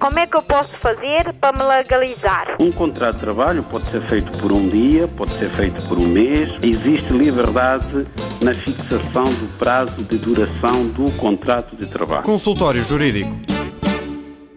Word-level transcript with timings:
Como 0.00 0.16
é 0.16 0.26
que 0.28 0.36
eu 0.36 0.42
posso 0.44 0.70
fazer 0.80 1.34
para 1.40 1.58
me 1.58 1.64
legalizar? 1.64 2.56
Um 2.60 2.70
contrato 2.70 3.14
de 3.16 3.20
trabalho 3.20 3.64
pode 3.64 3.90
ser 3.90 4.00
feito 4.08 4.30
por 4.38 4.52
um 4.52 4.68
dia, 4.68 5.08
pode 5.08 5.36
ser 5.38 5.50
feito 5.56 5.82
por 5.88 5.98
um 5.98 6.06
mês. 6.06 6.50
Existe 6.62 7.12
liberdade 7.12 8.06
na 8.40 8.54
fixação 8.54 9.24
do 9.24 9.58
prazo 9.58 10.04
de 10.04 10.16
duração 10.18 10.86
do 10.90 11.10
contrato 11.16 11.74
de 11.74 11.84
trabalho. 11.86 12.22
Consultório 12.22 12.80
Jurídico. 12.80 13.34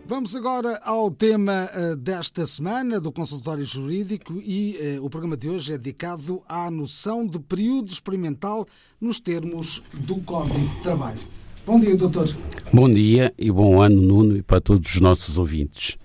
Vamos 0.05 0.35
agora 0.35 0.79
ao 0.83 1.09
tema 1.09 1.67
uh, 1.73 1.95
desta 1.95 2.45
semana 2.45 3.01
do 3.01 3.11
consultório 3.11 3.65
jurídico 3.65 4.33
e 4.33 4.97
uh, 4.99 5.05
o 5.05 5.09
programa 5.09 5.35
de 5.35 5.49
hoje 5.49 5.73
é 5.73 5.77
dedicado 5.77 6.43
à 6.47 6.69
noção 6.69 7.25
de 7.25 7.39
período 7.39 7.91
experimental 7.91 8.67
nos 8.99 9.19
termos 9.19 9.81
do 9.91 10.17
Código 10.17 10.59
de 10.59 10.81
Trabalho. 10.81 11.40
Bom 11.66 11.80
dia, 11.80 11.96
doutor. 11.96 12.28
Bom 12.73 12.89
dia 12.89 13.32
e 13.38 13.52
bom 13.52 13.82
ano, 13.82 14.02
Nuno, 14.02 14.38
e 14.38 14.41
para 14.41 14.60
todos 14.60 14.96
os 14.96 15.00
nossos 15.00 15.38
ouvintes. 15.38 15.96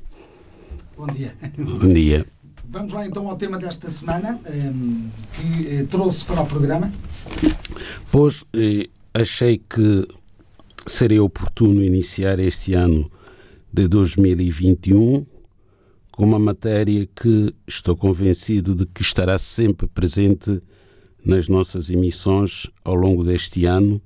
Bom 0.97 1.07
dia. 1.07 1.35
Bom 1.57 1.93
dia. 1.93 2.27
Vamos 2.69 2.93
lá 2.93 3.07
então 3.07 3.27
ao 3.29 3.37
tema 3.37 3.59
desta 3.59 3.89
semana 3.89 4.39
ehm, 4.45 5.09
que 5.35 5.69
eh, 5.69 5.85
trouxe 5.85 6.27
para 6.27 6.43
o 6.43 6.47
programa. 6.47 6.93
Pois 8.13 8.45
eh, 8.53 8.89
achei 9.15 9.57
que 9.57 10.07
seria 10.87 11.25
oportuno 11.25 11.83
iniciar 11.83 12.39
este 12.39 12.75
ano 12.75 13.11
de 13.73 13.89
2021 13.89 15.25
com 16.13 16.25
uma 16.25 16.39
matéria 16.39 17.09
que 17.17 17.55
estou 17.67 17.97
convencido 17.97 18.75
de 18.75 18.85
que 18.85 19.01
estará 19.01 19.39
sempre 19.39 19.87
presente 19.87 20.63
nas 21.25 21.49
nossas 21.49 21.91
emissões 21.91 22.71
ao 22.85 22.95
longo 22.95 23.25
deste 23.25 23.65
ano, 23.65 24.01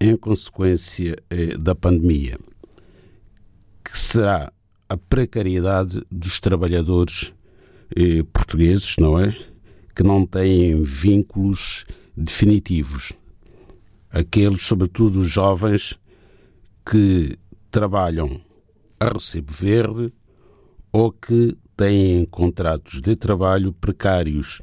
em 0.00 0.16
consequência 0.16 1.16
eh, 1.28 1.56
da 1.56 1.74
pandemia, 1.74 2.38
que 3.84 3.98
será 3.98 4.52
a 4.88 4.96
precariedade 4.96 6.02
dos 6.10 6.40
trabalhadores 6.40 7.32
eh, 7.96 8.22
portugueses, 8.32 8.94
não 8.98 9.18
é? 9.18 9.36
Que 9.94 10.02
não 10.02 10.24
têm 10.24 10.82
vínculos 10.82 11.84
definitivos. 12.16 13.12
Aqueles, 14.10 14.62
sobretudo 14.62 15.20
os 15.20 15.26
jovens, 15.26 15.98
que 16.88 17.36
trabalham 17.70 18.40
a 18.98 19.08
recibo 19.08 19.52
verde 19.52 20.12
ou 20.92 21.12
que 21.12 21.56
têm 21.76 22.24
contratos 22.24 23.00
de 23.00 23.14
trabalho 23.14 23.72
precários, 23.72 24.62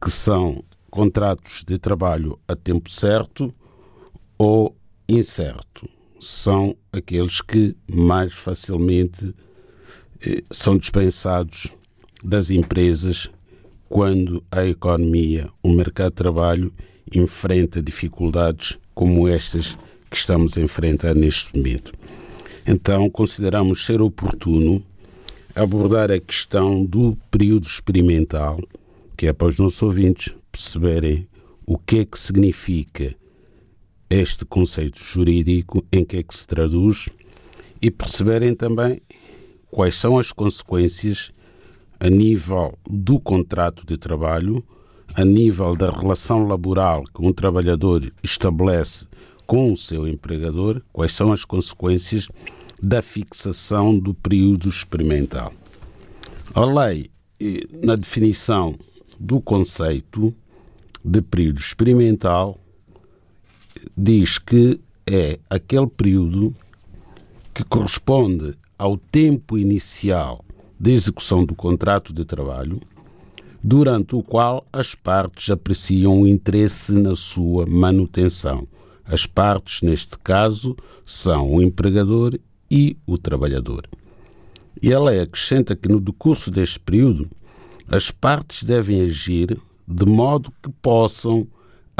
que 0.00 0.10
são 0.10 0.62
contratos 0.90 1.64
de 1.64 1.78
trabalho 1.78 2.38
a 2.46 2.54
tempo 2.54 2.90
certo 2.90 3.52
ou 4.40 4.74
incerto. 5.06 5.86
São 6.18 6.74
aqueles 6.90 7.42
que 7.42 7.76
mais 7.86 8.32
facilmente 8.32 9.34
eh, 10.26 10.42
são 10.50 10.78
dispensados 10.78 11.68
das 12.24 12.50
empresas 12.50 13.30
quando 13.86 14.42
a 14.50 14.64
economia, 14.64 15.50
o 15.62 15.68
mercado 15.70 16.12
de 16.12 16.16
trabalho 16.16 16.72
enfrenta 17.14 17.82
dificuldades 17.82 18.78
como 18.94 19.28
estas 19.28 19.76
que 20.10 20.16
estamos 20.16 20.56
a 20.56 20.62
enfrentar 20.62 21.14
neste 21.14 21.54
momento. 21.54 21.92
Então, 22.66 23.10
consideramos 23.10 23.84
ser 23.84 24.00
oportuno 24.00 24.82
abordar 25.54 26.10
a 26.10 26.18
questão 26.18 26.82
do 26.82 27.14
período 27.30 27.66
experimental, 27.66 28.58
que 29.18 29.26
é 29.26 29.34
para 29.34 29.48
os 29.48 29.58
nossos 29.58 29.82
ouvintes 29.82 30.34
perceberem 30.50 31.28
o 31.66 31.76
que 31.76 31.98
é 31.98 32.04
que 32.06 32.18
significa 32.18 33.19
este 34.10 34.44
conceito 34.44 35.00
jurídico, 35.00 35.86
em 35.92 36.04
que 36.04 36.16
é 36.16 36.22
que 36.22 36.36
se 36.36 36.44
traduz 36.44 37.08
e 37.80 37.90
perceberem 37.90 38.54
também 38.54 39.00
quais 39.70 39.94
são 39.94 40.18
as 40.18 40.32
consequências 40.32 41.30
a 42.00 42.10
nível 42.10 42.76
do 42.88 43.20
contrato 43.20 43.86
de 43.86 43.96
trabalho, 43.96 44.64
a 45.14 45.24
nível 45.24 45.76
da 45.76 45.90
relação 45.90 46.46
laboral 46.46 47.04
que 47.04 47.24
um 47.24 47.32
trabalhador 47.32 48.12
estabelece 48.22 49.06
com 49.46 49.72
o 49.72 49.76
seu 49.76 50.08
empregador 50.08 50.82
quais 50.92 51.12
são 51.12 51.32
as 51.32 51.44
consequências 51.44 52.28
da 52.82 53.02
fixação 53.02 53.98
do 53.98 54.14
período 54.14 54.68
experimental. 54.68 55.52
A 56.54 56.64
lei, 56.64 57.10
na 57.82 57.94
definição 57.94 58.74
do 59.18 59.40
conceito 59.40 60.34
de 61.04 61.20
período 61.20 61.58
experimental, 61.58 62.58
diz 63.96 64.38
que 64.38 64.80
é 65.06 65.38
aquele 65.48 65.86
período 65.86 66.54
que 67.52 67.64
corresponde 67.64 68.54
ao 68.78 68.96
tempo 68.96 69.58
inicial 69.58 70.44
de 70.78 70.92
execução 70.92 71.44
do 71.44 71.54
contrato 71.54 72.12
de 72.12 72.24
trabalho, 72.24 72.80
durante 73.62 74.14
o 74.14 74.22
qual 74.22 74.64
as 74.72 74.94
partes 74.94 75.50
apreciam 75.50 76.22
o 76.22 76.26
interesse 76.26 76.92
na 76.92 77.14
sua 77.14 77.66
manutenção 77.66 78.66
as 79.10 79.26
partes, 79.26 79.82
neste 79.82 80.16
caso, 80.18 80.76
são 81.04 81.48
o 81.48 81.60
empregador 81.60 82.38
e 82.70 82.96
o 83.04 83.18
trabalhador. 83.18 83.88
E 84.80 84.92
ela 84.92 85.10
acrescenta 85.10 85.74
que, 85.74 85.88
no 85.88 86.00
decurso 86.00 86.48
deste 86.48 86.78
período, 86.78 87.28
as 87.88 88.12
partes 88.12 88.62
devem 88.62 89.00
agir 89.00 89.58
de 89.86 90.06
modo 90.06 90.52
que 90.62 90.70
possam 90.80 91.44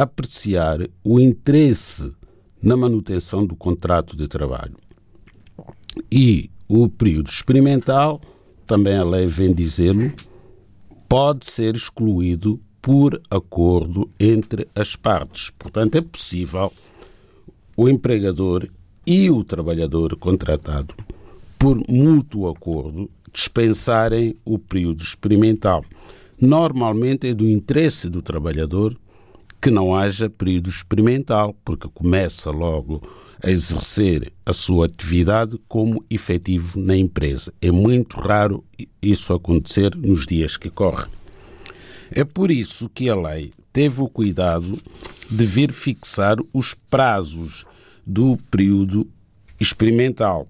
apreciar 0.03 0.89
o 1.05 1.21
interesse 1.21 2.13
na 2.63 2.77
manutenção 2.77 3.45
do 3.45 3.57
contrato 3.57 4.17
de 4.17 4.29
trabalho. 4.29 4.77
E 6.11 6.51
o 6.69 6.89
período 6.89 7.29
experimental, 7.29 8.21
também 8.67 8.97
a 8.97 9.05
lei 9.05 9.27
vem 9.27 9.53
dizê-lo, 9.53 10.13
pode 11.09 11.47
ser 11.51 11.75
excluído 11.75 12.61
por 12.81 13.21
acordo 13.31 14.09
entre 14.19 14.69
as 14.75 14.97
partes. 14.97 15.51
Portanto, 15.59 15.97
é 15.97 16.01
possível 16.01 16.73
o 17.77 17.89
empregador 17.89 18.69
e 19.07 19.31
o 19.31 19.43
trabalhador 19.43 20.17
contratado, 20.17 20.95
por 21.59 21.77
mútuo 21.89 22.49
acordo, 22.49 23.11
dispensarem 23.33 24.37
o 24.45 24.59
período 24.59 25.03
experimental. 25.03 25.85
Normalmente 26.41 27.29
é 27.29 27.35
do 27.35 27.49
interesse 27.49 28.09
do 28.09 28.23
trabalhador 28.23 28.97
que 29.61 29.71
não 29.71 29.95
haja 29.95 30.31
período 30.31 30.71
experimental, 30.71 31.55
porque 31.65 31.89
começa 31.89 32.51
logo 32.51 33.03
a 33.43 33.51
exercer 33.51 34.33
a 34.45 34.53
sua 34.53 34.87
atividade 34.87 35.59
como 35.69 36.05
efetivo 36.09 36.79
na 36.81 36.97
empresa. 36.97 37.53
É 37.61 37.71
muito 37.71 38.19
raro 38.19 38.65
isso 39.03 39.33
acontecer 39.33 39.95
nos 39.97 40.27
dias 40.27 40.57
que 40.57 40.71
correm. 40.71 41.11
É 42.11 42.25
por 42.25 42.51
isso 42.51 42.89
que 42.89 43.09
a 43.09 43.15
lei 43.15 43.53
teve 43.73 44.03
o 44.03 44.09
cuidado 44.09 44.79
de 45.31 45.45
vir 45.45 45.73
fixar 45.73 46.37
os 46.53 46.75
prazos 46.75 47.65
do 48.05 48.37
período 48.51 49.07
experimental, 49.61 50.49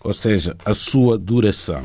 ou 0.00 0.12
seja, 0.12 0.56
a 0.64 0.74
sua 0.74 1.18
duração. 1.18 1.82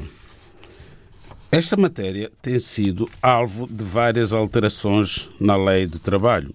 Esta 1.52 1.76
matéria 1.76 2.32
tem 2.44 2.60
sido 2.60 3.10
alvo 3.24 3.66
de 3.66 3.84
várias 3.84 4.34
alterações 4.34 5.28
na 5.40 5.58
lei 5.58 5.88
de 5.88 6.00
trabalho. 6.00 6.54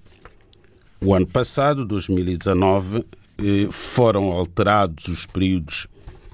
O 1.01 1.13
ano 1.13 1.27
passado, 1.27 1.85
2019, 1.85 3.05
eh, 3.39 3.67
foram 3.73 4.31
alterados 4.31 5.09
os 5.09 5.27
períodos 5.27 5.89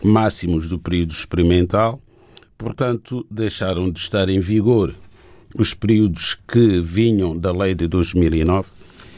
máximos 0.04 0.68
do 0.68 0.78
período 0.78 1.12
experimental, 1.12 1.98
portanto, 2.58 3.26
deixaram 3.30 3.90
de 3.90 3.98
estar 3.98 4.28
em 4.28 4.40
vigor 4.40 4.94
os 5.54 5.72
períodos 5.72 6.36
que 6.46 6.82
vinham 6.82 7.36
da 7.36 7.52
lei 7.52 7.74
de 7.74 7.88
2009 7.88 8.68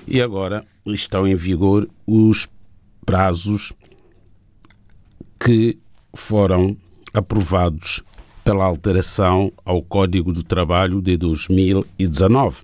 e 0.06 0.22
agora 0.22 0.64
estão 0.86 1.26
em 1.26 1.34
vigor 1.34 1.88
os 2.06 2.48
prazos 3.04 3.72
que 5.38 5.76
foram 6.14 6.76
aprovados 7.12 8.02
pela 8.44 8.64
alteração 8.64 9.52
ao 9.64 9.82
Código 9.82 10.32
do 10.32 10.42
Trabalho 10.42 11.00
de 11.00 11.16
2019, 11.16 12.62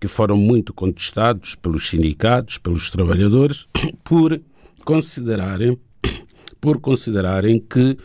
que 0.00 0.08
foram 0.08 0.36
muito 0.36 0.72
contestados 0.72 1.54
pelos 1.54 1.88
sindicatos, 1.88 2.58
pelos 2.58 2.90
trabalhadores, 2.90 3.66
por 4.02 4.40
considerarem, 4.84 5.78
por 6.60 6.80
considerarem 6.80 7.58
que 7.58 7.96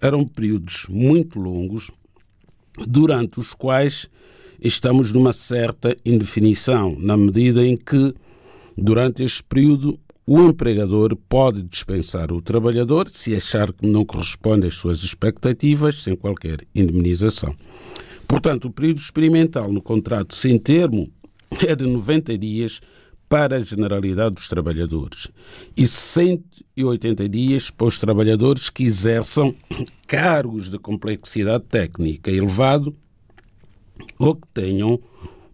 eram 0.00 0.24
períodos 0.26 0.86
muito 0.88 1.38
longos, 1.38 1.90
durante 2.86 3.38
os 3.38 3.52
quais 3.52 4.08
estamos 4.62 5.12
numa 5.12 5.32
certa 5.32 5.94
indefinição, 6.04 6.96
na 6.98 7.16
medida 7.16 7.66
em 7.66 7.76
que, 7.76 8.14
durante 8.76 9.22
este 9.22 9.42
período, 9.42 9.98
o 10.26 10.40
empregador 10.42 11.16
pode 11.28 11.62
dispensar 11.62 12.32
o 12.32 12.40
trabalhador 12.40 13.08
se 13.08 13.34
achar 13.34 13.72
que 13.72 13.86
não 13.86 14.04
corresponde 14.04 14.66
às 14.66 14.74
suas 14.74 15.02
expectativas, 15.02 16.02
sem 16.02 16.14
qualquer 16.14 16.66
indemnização. 16.74 17.54
Portanto, 18.28 18.66
o 18.66 18.70
período 18.70 18.98
experimental 18.98 19.72
no 19.72 19.82
contrato 19.82 20.34
sem 20.34 20.58
termo 20.58 21.10
é 21.66 21.74
de 21.74 21.84
90 21.84 22.38
dias 22.38 22.80
para 23.28 23.56
a 23.56 23.60
generalidade 23.60 24.34
dos 24.34 24.48
trabalhadores 24.48 25.28
e 25.76 25.86
180 25.86 27.28
dias 27.28 27.70
para 27.70 27.86
os 27.86 27.96
trabalhadores 27.96 28.68
que 28.70 28.82
exerçam 28.82 29.54
cargos 30.06 30.68
de 30.68 30.78
complexidade 30.78 31.64
técnica 31.64 32.30
elevado 32.30 32.94
ou 34.18 34.34
que 34.34 34.48
tenham 34.52 35.00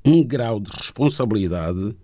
um 0.05 0.25
grau 0.25 0.59
de 0.59 0.71
responsabilidade 0.71 1.95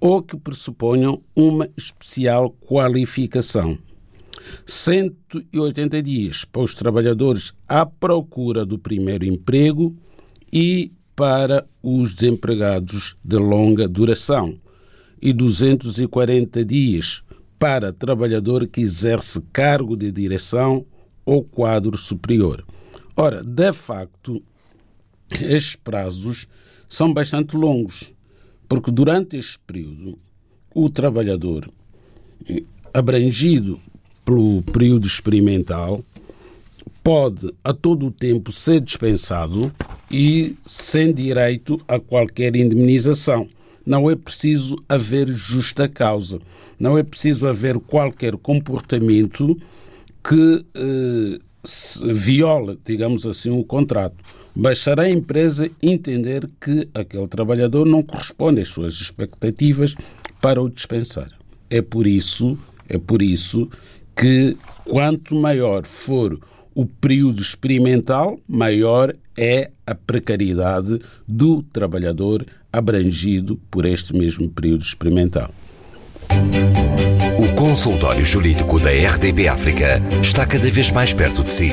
ou 0.00 0.22
que 0.22 0.36
pressuponham 0.36 1.22
uma 1.34 1.68
especial 1.76 2.50
qualificação. 2.50 3.78
180 4.66 6.02
dias 6.02 6.44
para 6.44 6.62
os 6.62 6.74
trabalhadores 6.74 7.52
à 7.68 7.86
procura 7.86 8.64
do 8.64 8.78
primeiro 8.78 9.24
emprego 9.24 9.96
e 10.52 10.92
para 11.16 11.66
os 11.82 12.14
desempregados 12.14 13.14
de 13.24 13.36
longa 13.36 13.88
duração 13.88 14.58
e 15.20 15.32
240 15.32 16.64
dias 16.64 17.22
para 17.58 17.92
trabalhador 17.92 18.66
que 18.66 18.80
exerce 18.80 19.40
cargo 19.52 19.96
de 19.96 20.12
direção 20.12 20.84
ou 21.24 21.42
quadro 21.42 21.96
superior. 21.96 22.64
Ora, 23.16 23.42
de 23.42 23.72
facto, 23.72 24.42
estes 25.30 25.76
prazos 25.76 26.46
são 26.88 27.12
bastante 27.12 27.56
longos, 27.56 28.12
porque 28.74 28.90
durante 28.90 29.36
este 29.36 29.56
período 29.60 30.18
o 30.74 30.90
trabalhador 30.90 31.70
abrangido 32.92 33.78
pelo 34.24 34.62
período 34.62 35.06
experimental 35.06 36.04
pode 37.00 37.54
a 37.62 37.72
todo 37.72 38.06
o 38.06 38.10
tempo 38.10 38.50
ser 38.50 38.80
dispensado 38.80 39.72
e 40.10 40.56
sem 40.66 41.14
direito 41.14 41.80
a 41.86 42.00
qualquer 42.00 42.56
indemnização. 42.56 43.46
Não 43.86 44.10
é 44.10 44.16
preciso 44.16 44.74
haver 44.88 45.28
justa 45.28 45.88
causa, 45.88 46.40
não 46.76 46.98
é 46.98 47.04
preciso 47.04 47.46
haver 47.46 47.78
qualquer 47.78 48.36
comportamento 48.36 49.56
que 50.20 50.66
eh, 50.74 51.38
viole, 52.12 52.76
digamos 52.84 53.24
assim, 53.24 53.50
o 53.50 53.62
contrato. 53.62 54.16
Bastará 54.56 55.02
a 55.04 55.10
empresa 55.10 55.68
entender 55.82 56.48
que 56.60 56.88
aquele 56.94 57.26
trabalhador 57.26 57.86
não 57.86 58.02
corresponde 58.02 58.60
às 58.60 58.68
suas 58.68 58.94
expectativas 58.94 59.94
para 60.40 60.62
o 60.62 60.70
dispensar. 60.70 61.30
É 61.68 61.82
por 61.82 62.06
isso, 62.06 62.56
é 62.88 62.96
por 62.96 63.20
isso 63.20 63.68
que 64.14 64.56
quanto 64.84 65.34
maior 65.34 65.84
for 65.84 66.38
o 66.74 66.86
período 66.86 67.40
experimental, 67.40 68.38
maior 68.48 69.14
é 69.36 69.70
a 69.86 69.94
precariedade 69.94 71.00
do 71.26 71.62
trabalhador 71.62 72.46
abrangido 72.72 73.60
por 73.70 73.86
este 73.86 74.14
mesmo 74.14 74.48
período 74.48 74.82
experimental. 74.82 75.52
O 77.38 77.54
consultório 77.56 78.24
jurídico 78.24 78.80
da 78.80 78.90
RDB 78.90 79.48
África 79.48 80.00
está 80.22 80.46
cada 80.46 80.70
vez 80.70 80.90
mais 80.90 81.12
perto 81.12 81.42
de 81.42 81.52
si. 81.52 81.72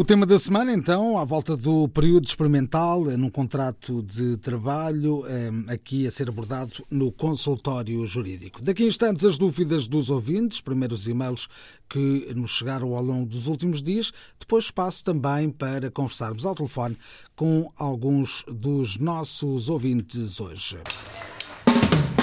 O 0.00 0.02
tema 0.02 0.24
da 0.24 0.38
semana, 0.38 0.72
então, 0.72 1.18
à 1.18 1.26
volta 1.26 1.54
do 1.54 1.86
período 1.86 2.26
experimental 2.26 3.04
num 3.18 3.28
contrato 3.28 4.02
de 4.02 4.38
trabalho, 4.38 5.26
eh, 5.26 5.50
aqui 5.74 6.06
a 6.06 6.10
ser 6.10 6.30
abordado 6.30 6.82
no 6.90 7.12
consultório 7.12 8.06
jurídico. 8.06 8.64
Daqui 8.64 8.84
a 8.84 8.86
instantes, 8.86 9.26
as 9.26 9.36
dúvidas 9.36 9.86
dos 9.86 10.08
ouvintes, 10.08 10.62
primeiros 10.62 11.06
e-mails 11.06 11.48
que 11.86 12.32
nos 12.34 12.52
chegaram 12.52 12.96
ao 12.96 13.04
longo 13.04 13.26
dos 13.26 13.46
últimos 13.46 13.82
dias, 13.82 14.10
depois 14.38 14.64
espaço 14.64 15.04
também 15.04 15.50
para 15.50 15.90
conversarmos 15.90 16.46
ao 16.46 16.54
telefone 16.54 16.96
com 17.36 17.70
alguns 17.76 18.42
dos 18.48 18.96
nossos 18.96 19.68
ouvintes 19.68 20.40
hoje. 20.40 20.78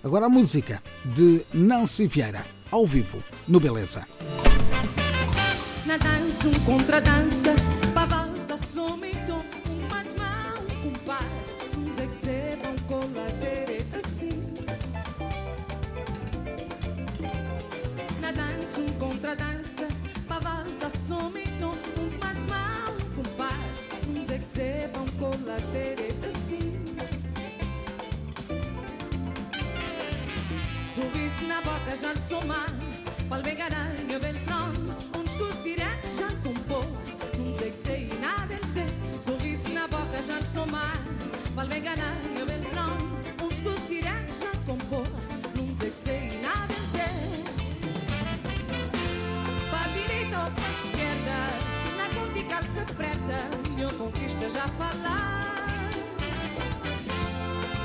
Agora 0.04 0.28
a 0.28 0.30
música 0.30 0.80
de 1.04 1.42
Nancy 1.52 2.06
Vieira, 2.06 2.46
ao 2.70 2.86
vivo, 2.86 3.24
no 3.48 3.60
Beleza. 3.60 4.06
Na 5.88 5.98
dança, 5.98 6.48
um 6.48 6.60
contradança, 6.60 7.56
dança, 7.56 7.77
altra 19.28 19.36
dansa, 19.36 19.88
m'avança, 20.30 20.90
som 20.90 21.36
i 21.36 21.44
tu, 21.60 21.68
un 22.00 22.12
maig 22.22 22.40
mal, 22.48 22.94
compàs 23.16 23.88
un 24.08 24.24
zec-zep, 24.26 24.96
un 24.96 25.10
col·latere 25.20 26.14
de 26.22 26.32
cinc. 26.46 27.02
Suvis 30.94 31.42
na 31.50 31.60
boca, 31.66 31.96
ja 32.02 32.14
en 32.14 32.22
somar, 32.30 32.70
pel 33.28 33.44
garany 33.60 34.16
o 34.16 34.22
bel 34.24 34.40
tron, 34.48 34.80
uns 35.20 35.36
gust 35.36 35.64
directs 35.68 36.20
ja 36.22 36.30
en 36.32 36.40
compor, 36.46 36.88
un 37.38 37.52
zec-zep 37.60 38.08
i 38.08 38.22
na 38.24 38.38
del 38.48 38.64
zec, 38.72 38.96
suvis 39.26 39.68
na 39.76 39.88
boca, 39.92 40.24
ja 40.24 40.40
en 40.40 40.48
somar, 40.54 40.96
pel 41.58 41.76
garany 41.90 42.27
calça 52.78 52.94
preta, 52.94 53.70
minha 53.70 53.90
conquista 53.94 54.50
já 54.50 54.68
falar. 54.68 55.90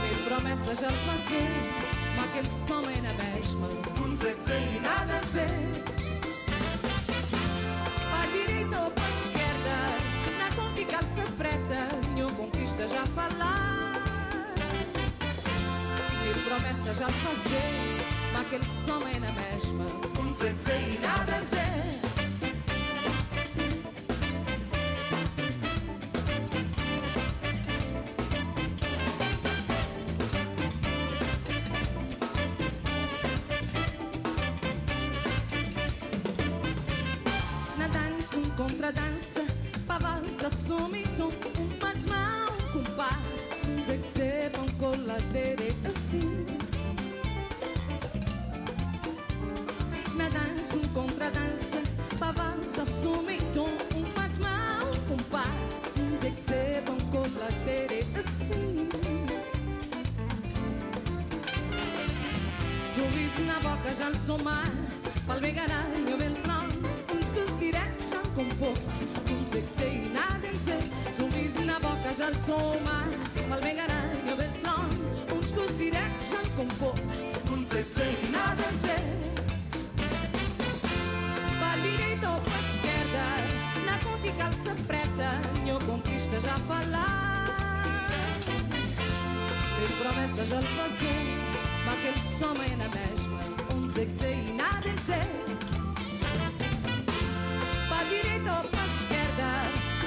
Minha 0.00 0.22
promessa 0.24 0.74
já 0.74 0.90
fazer, 0.90 1.48
mas 2.16 2.28
aquele 2.28 2.48
som 2.48 2.82
é 2.90 3.00
na 3.00 3.12
mesma. 3.14 3.68
Não 3.98 4.12
dizer 4.12 4.34
dizer 4.34 4.60
e 4.74 4.80
nada 4.80 5.18
dizer. 5.20 5.84
Para 8.10 8.26
direita 8.26 8.80
ou 8.80 8.90
para 8.90 9.08
esquerda, 9.08 10.38
na 10.38 10.56
conta 10.56 10.80
e 10.80 10.84
calça 10.84 11.22
preta, 11.38 11.88
minha 12.10 12.26
conquista 12.26 12.86
já 12.88 13.06
falar. 13.06 13.92
Minha 16.20 16.34
promessa 16.44 16.94
já 16.94 17.08
fazer, 17.08 18.06
mas 18.32 18.46
aquele 18.46 18.66
som 18.66 19.00
é 19.08 19.18
na 19.18 19.32
mesma. 19.32 19.84
Não 20.16 20.32
dizer 20.32 20.52
dizer 20.54 20.94
e 20.94 20.98
nada 20.98 21.40
dizer. 21.40 22.11
Falar 90.02 90.14
Tem 90.14 90.26
promessa 90.26 90.44
já 90.44 90.60
lhe 90.60 90.66
fazer 90.66 91.62
Mas 91.84 91.94
aquele 91.94 92.18
som 92.38 92.54
é 92.62 92.76
na 92.76 92.88
mesma. 92.88 93.40
Um 93.74 93.86
dizer 93.86 94.06
que 94.06 94.12
dizer 94.12 94.36
e 94.36 94.52
nada 94.52 94.88
em 94.88 94.94
dizer. 94.94 95.28
Para 97.88 98.04
direita 98.04 98.52
ou 98.52 98.68
para 98.68 98.84
esquerda, 98.84 99.48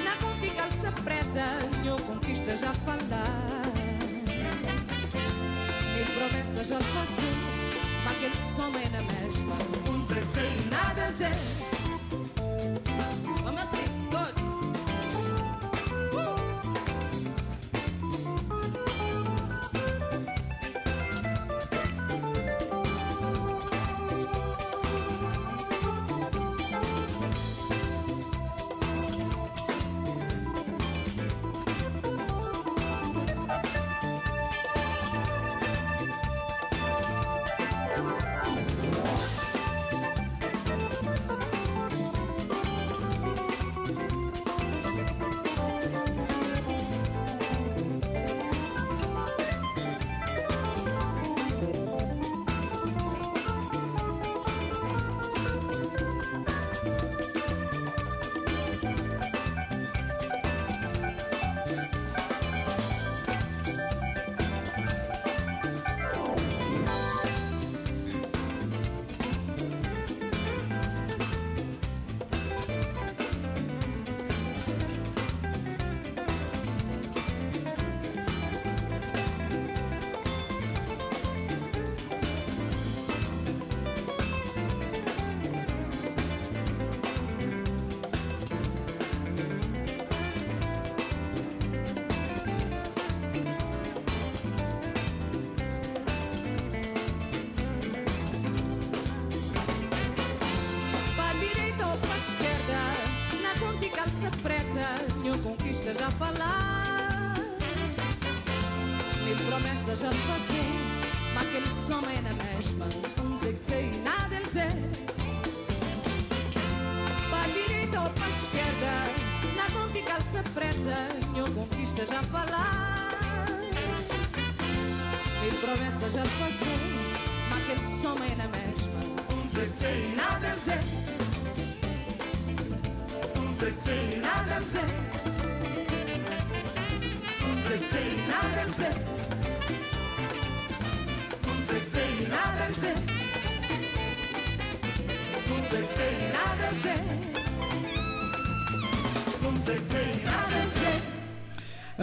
na 0.04 0.16
conta 0.16 0.46
e 0.46 0.50
calça 0.50 0.92
preta, 1.02 1.46
nenhuma 1.80 2.00
conquista 2.00 2.56
já 2.56 2.72
falar. 2.74 3.62
Mil 5.94 6.06
promessas 6.14 6.68
já 6.68 6.78
faço, 6.78 7.22
mas 8.04 8.16
aquele 8.16 8.36
som 8.36 8.72
é 8.78 8.88
na 8.90 9.02
mesma. 9.02 9.56
Um 9.90 10.02
dizer 10.02 10.20
que 10.20 10.26
dizer 10.26 10.52
e 10.58 10.70
nada 10.70 11.08
em 11.08 11.12
dizer. 11.12 11.75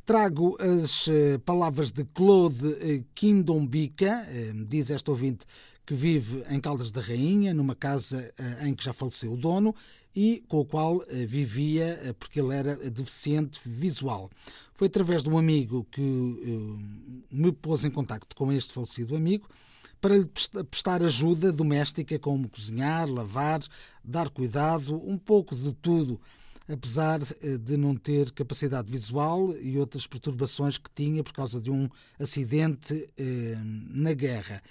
Trago 0.05 0.55
as 0.57 1.09
eh, 1.09 1.37
palavras 1.39 1.91
de 1.91 2.05
Claude 2.05 2.65
eh, 2.79 3.03
Quindombica, 3.13 4.25
eh, 4.29 4.53
diz 4.69 4.89
este 4.89 5.09
ouvinte 5.09 5.45
que 5.85 5.93
vive 5.93 6.41
em 6.49 6.61
Caldas 6.61 6.91
da 6.91 7.01
Rainha, 7.01 7.53
numa 7.53 7.75
casa 7.75 8.31
eh, 8.39 8.67
em 8.67 8.73
que 8.73 8.85
já 8.85 8.93
faleceu 8.93 9.33
o 9.33 9.37
dono 9.37 9.75
e 10.15 10.43
com 10.47 10.59
o 10.59 10.65
qual 10.65 11.03
eh, 11.07 11.25
vivia 11.25 11.99
eh, 12.03 12.13
porque 12.13 12.39
ele 12.39 12.55
era 12.55 12.75
deficiente 12.89 13.59
visual. 13.65 14.29
Foi 14.79 14.87
através 14.87 15.21
de 15.23 15.29
um 15.29 15.37
amigo 15.37 15.85
que 15.91 16.01
eh, 16.01 17.35
me 17.35 17.51
pôs 17.51 17.83
em 17.83 17.91
contacto 17.91 18.33
com 18.33 18.49
este 18.49 18.71
falecido 18.71 19.13
amigo 19.13 19.45
para 19.99 20.15
lhe 20.17 20.25
presta- 20.25 20.63
prestar 20.63 21.03
ajuda 21.03 21.51
doméstica, 21.51 22.17
como 22.17 22.47
cozinhar, 22.47 23.09
lavar, 23.11 23.59
dar 24.01 24.29
cuidado, 24.29 24.95
um 25.05 25.17
pouco 25.17 25.53
de 25.53 25.73
tudo, 25.73 26.17
apesar 26.65 27.19
eh, 27.41 27.57
de 27.57 27.75
não 27.75 27.93
ter 27.93 28.31
capacidade 28.31 28.89
visual 28.89 29.53
e 29.57 29.77
outras 29.77 30.07
perturbações 30.07 30.77
que 30.77 30.89
tinha 30.95 31.21
por 31.25 31.33
causa 31.33 31.59
de 31.59 31.69
um 31.69 31.89
acidente 32.17 33.05
eh, 33.17 33.57
na 33.89 34.13
guerra. 34.13 34.61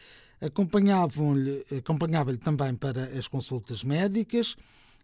Acompanhava-lhe 0.41 2.39
também 2.39 2.75
para 2.75 3.05
as 3.09 3.29
consultas 3.29 3.85
médicas 3.85 4.57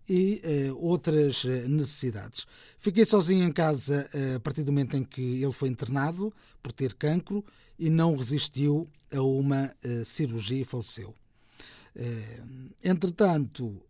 e 0.09 0.41
eh, 0.45 0.73
outras 0.73 1.45
eh, 1.45 1.67
necessidades. 1.67 2.47
Fiquei 2.79 3.05
sozinho 3.05 3.45
em 3.45 3.53
casa 3.53 4.09
eh, 4.13 4.35
a 4.35 4.41
partir 4.41 4.63
do 4.63 4.73
momento 4.73 4.97
em 4.97 5.05
que 5.05 5.43
ele 5.43 5.53
foi 5.53 5.69
internado 5.69 6.33
por 6.63 6.73
ter 6.73 6.95
cancro 6.95 7.45
e 7.79 7.89
não 7.89 8.17
resistiu 8.17 8.89
a 9.13 9.23
uma 9.23 9.75
eh, 9.83 10.03
cirurgia 10.05 10.63
e 10.63 10.65
faleceu. 10.65 11.15
Entretanto, 12.83 13.81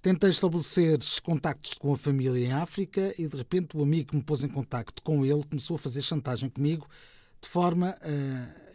tentei 0.00 0.30
estabelecer 0.30 1.00
contactos 1.20 1.74
com 1.74 1.92
a 1.92 1.96
família 1.96 2.46
em 2.46 2.52
África 2.52 3.12
e 3.18 3.26
de 3.26 3.36
repente 3.36 3.76
o 3.76 3.82
amigo 3.82 4.10
que 4.10 4.16
me 4.16 4.22
pôs 4.22 4.44
em 4.44 4.48
contacto 4.48 5.02
com 5.02 5.26
ele 5.26 5.42
começou 5.42 5.74
a 5.74 5.78
fazer 5.80 6.00
chantagem 6.00 6.48
comigo 6.48 6.86
de 7.46 7.52
forma 7.52 7.96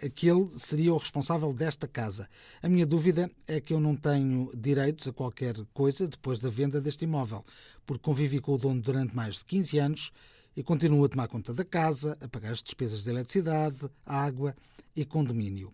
a 0.01 0.09
que 0.09 0.29
ele 0.29 0.49
seria 0.57 0.93
o 0.93 0.97
responsável 0.97 1.53
desta 1.53 1.89
casa. 1.89 2.27
A 2.63 2.69
minha 2.69 2.85
dúvida 2.85 3.29
é 3.45 3.59
que 3.59 3.73
eu 3.73 3.81
não 3.81 3.97
tenho 3.97 4.49
direitos 4.55 5.09
a 5.09 5.13
qualquer 5.13 5.55
coisa 5.73 6.07
depois 6.07 6.39
da 6.39 6.49
venda 6.49 6.79
deste 6.79 7.03
imóvel, 7.03 7.43
porque 7.85 8.01
convivi 8.01 8.39
com 8.39 8.53
o 8.53 8.57
dono 8.57 8.81
durante 8.81 9.13
mais 9.13 9.39
de 9.39 9.45
15 9.45 9.77
anos 9.77 10.11
e 10.55 10.63
continuo 10.63 11.03
a 11.03 11.09
tomar 11.09 11.27
conta 11.27 11.53
da 11.53 11.65
casa, 11.65 12.17
a 12.21 12.29
pagar 12.29 12.53
as 12.53 12.63
despesas 12.63 13.03
de 13.03 13.09
eletricidade, 13.09 13.77
água 14.05 14.55
e 14.95 15.03
condomínio. 15.03 15.73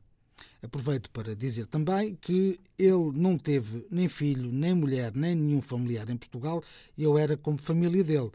Aproveito 0.62 1.12
para 1.12 1.36
dizer 1.36 1.68
também 1.68 2.16
que 2.16 2.60
ele 2.80 3.12
não 3.14 3.38
teve 3.38 3.86
nem 3.92 4.10
filho, 4.10 4.52
nem 4.52 4.74
mulher, 4.74 5.14
nem 5.16 5.36
nenhum 5.36 5.62
familiar 5.62 6.10
em 6.10 6.18
Portugal 6.18 6.64
e 6.98 7.04
eu 7.04 7.16
era 7.16 7.38
como 7.38 7.62
família 7.62 8.04
dele. 8.04 8.32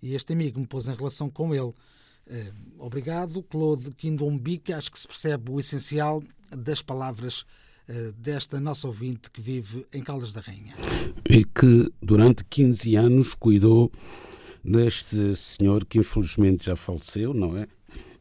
E 0.00 0.14
este 0.14 0.32
amigo 0.32 0.60
me 0.60 0.66
pôs 0.68 0.86
em 0.86 0.94
relação 0.94 1.28
com 1.28 1.52
ele. 1.52 1.74
Eh, 2.26 2.52
Obrigado, 2.78 3.42
Claude 3.42 3.90
Quindombica. 3.96 4.76
Acho 4.76 4.90
que 4.90 4.98
se 4.98 5.06
percebe 5.08 5.50
o 5.50 5.60
essencial 5.60 6.22
das 6.50 6.82
palavras 6.82 7.44
eh, 7.88 8.12
desta 8.16 8.60
nossa 8.60 8.86
ouvinte 8.86 9.30
que 9.30 9.40
vive 9.40 9.86
em 9.92 10.02
Caldas 10.02 10.32
da 10.32 10.40
Rainha. 10.40 10.74
e 11.28 11.44
que 11.44 11.92
durante 12.02 12.44
15 12.44 12.96
anos 12.96 13.34
cuidou 13.34 13.90
deste 14.64 15.36
senhor 15.36 15.84
que 15.84 15.98
infelizmente 15.98 16.66
já 16.66 16.76
faleceu, 16.76 17.34
não 17.34 17.56
é? 17.56 17.66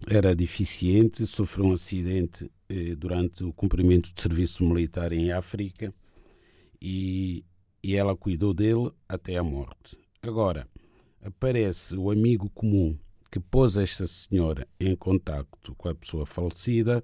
Era 0.08 0.36
deficiente, 0.36 1.26
sofreu 1.26 1.68
um 1.68 1.74
acidente 1.74 2.52
eh, 2.68 2.96
durante 2.96 3.44
o 3.44 3.54
cumprimento 3.54 4.14
de 4.14 4.22
serviço 4.22 4.64
militar 4.66 5.14
em 5.14 5.32
África 5.32 5.94
e, 6.82 7.46
e 7.82 7.96
ela 7.96 8.16
cuidou 8.16 8.54
dele 8.54 8.92
até 9.08 9.38
a 9.38 9.44
morte. 9.44 9.98
Agora, 10.22 10.68
aparece 11.22 11.96
o 11.96 12.12
amigo 12.12 12.50
comum 12.50 12.98
que 13.34 13.40
pôs 13.40 13.78
esta 13.78 14.06
senhora 14.06 14.68
em 14.80 14.96
contacto 14.96 15.74
com 15.74 15.90
a 15.90 15.96
pessoa 15.96 16.24
falecida 16.24 17.04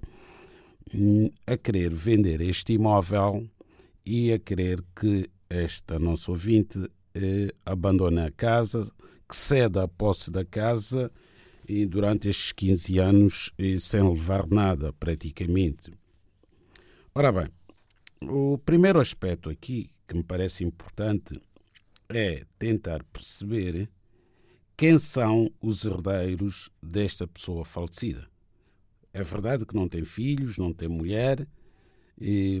hum, 0.94 1.28
a 1.44 1.56
querer 1.56 1.92
vender 1.92 2.40
este 2.40 2.74
imóvel 2.74 3.50
e 4.06 4.32
a 4.32 4.38
querer 4.38 4.80
que 4.94 5.28
esta 5.48 5.98
nossa 5.98 6.30
ouvinte 6.30 6.88
eh, 7.16 7.52
abandone 7.66 8.20
a 8.20 8.30
casa, 8.30 8.88
que 9.28 9.34
ceda 9.34 9.82
a 9.82 9.88
posse 9.88 10.30
da 10.30 10.44
casa 10.44 11.10
e 11.68 11.84
durante 11.84 12.28
estes 12.28 12.52
15 12.52 12.98
anos 13.00 13.52
eh, 13.58 13.76
sem 13.80 14.00
levar 14.00 14.46
nada 14.46 14.92
praticamente. 14.92 15.90
Ora 17.12 17.32
bem, 17.32 17.48
o 18.22 18.56
primeiro 18.56 19.00
aspecto 19.00 19.50
aqui 19.50 19.90
que 20.06 20.14
me 20.14 20.22
parece 20.22 20.62
importante 20.62 21.34
é 22.08 22.44
tentar 22.56 23.02
perceber 23.12 23.90
quem 24.80 24.98
são 24.98 25.52
os 25.60 25.84
herdeiros 25.84 26.70
desta 26.82 27.26
pessoa 27.26 27.66
falecida. 27.66 28.26
É 29.12 29.22
verdade 29.22 29.66
que 29.66 29.74
não 29.74 29.86
tem 29.86 30.06
filhos, 30.06 30.56
não 30.56 30.72
tem 30.72 30.88
mulher, 30.88 31.46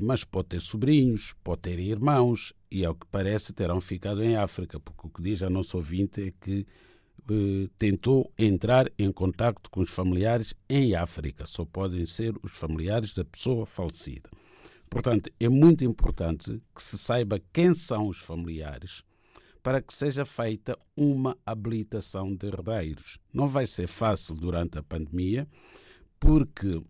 mas 0.02 0.22
pode 0.22 0.48
ter 0.48 0.60
sobrinhos, 0.60 1.32
pode 1.42 1.62
ter 1.62 1.78
irmãos, 1.78 2.52
e 2.70 2.84
ao 2.84 2.94
que 2.94 3.06
parece 3.06 3.54
terão 3.54 3.80
ficado 3.80 4.22
em 4.22 4.36
África, 4.36 4.78
porque 4.78 5.06
o 5.06 5.08
que 5.08 5.22
diz 5.22 5.42
a 5.42 5.48
nossa 5.48 5.78
ouvinte 5.78 6.20
é 6.20 6.32
que 6.38 6.66
eh, 7.30 7.70
tentou 7.78 8.30
entrar 8.38 8.92
em 8.98 9.10
contato 9.10 9.70
com 9.70 9.80
os 9.80 9.88
familiares 9.88 10.52
em 10.68 10.94
África. 10.94 11.46
Só 11.46 11.64
podem 11.64 12.04
ser 12.04 12.34
os 12.42 12.52
familiares 12.52 13.14
da 13.14 13.24
pessoa 13.24 13.64
falecida. 13.64 14.28
Portanto, 14.90 15.32
é 15.40 15.48
muito 15.48 15.84
importante 15.84 16.60
que 16.74 16.82
se 16.82 16.98
saiba 16.98 17.40
quem 17.50 17.74
são 17.74 18.08
os 18.08 18.18
familiares 18.18 19.08
para 19.62 19.80
que 19.80 19.92
seja 19.92 20.24
feita 20.24 20.76
uma 20.96 21.36
habilitação 21.44 22.34
de 22.34 22.46
herdeiros. 22.46 23.18
Não 23.32 23.46
vai 23.46 23.66
ser 23.66 23.86
fácil 23.86 24.34
durante 24.34 24.78
a 24.78 24.82
pandemia, 24.82 25.46
porque 26.18 26.82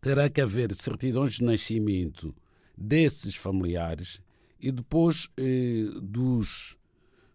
terá 0.00 0.28
que 0.28 0.40
haver 0.40 0.74
certidões 0.74 1.34
de 1.34 1.44
nascimento 1.44 2.34
desses 2.76 3.34
familiares 3.34 4.20
e 4.60 4.70
depois 4.72 5.28
eh, 5.36 5.86
dos, 6.00 6.76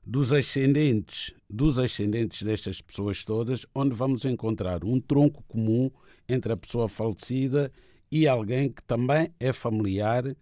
dos 0.05 0.33
ascendentes, 0.33 1.33
dos 1.49 1.77
ascendentes 1.77 2.41
destas 2.43 2.81
pessoas 2.81 3.23
todas, 3.23 3.65
onde 3.73 3.95
vamos 3.95 4.25
encontrar 4.25 4.83
um 4.83 4.99
tronco 4.99 5.43
comum 5.43 5.91
entre 6.27 6.53
a 6.53 6.57
pessoa 6.57 6.87
falecida 6.87 7.71
e 8.11 8.27
alguém 8.27 8.69
que 8.69 8.83
também 8.83 9.33
é 9.39 9.51
familiar 9.51 10.35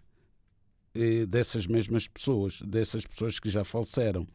dessas 1.27 1.67
mesmas 1.67 2.07
pessoas, 2.07 2.62
dessas 2.62 3.05
pessoas 3.05 3.39
que 3.39 3.50
já 3.50 3.63
faleceram, 3.63 4.27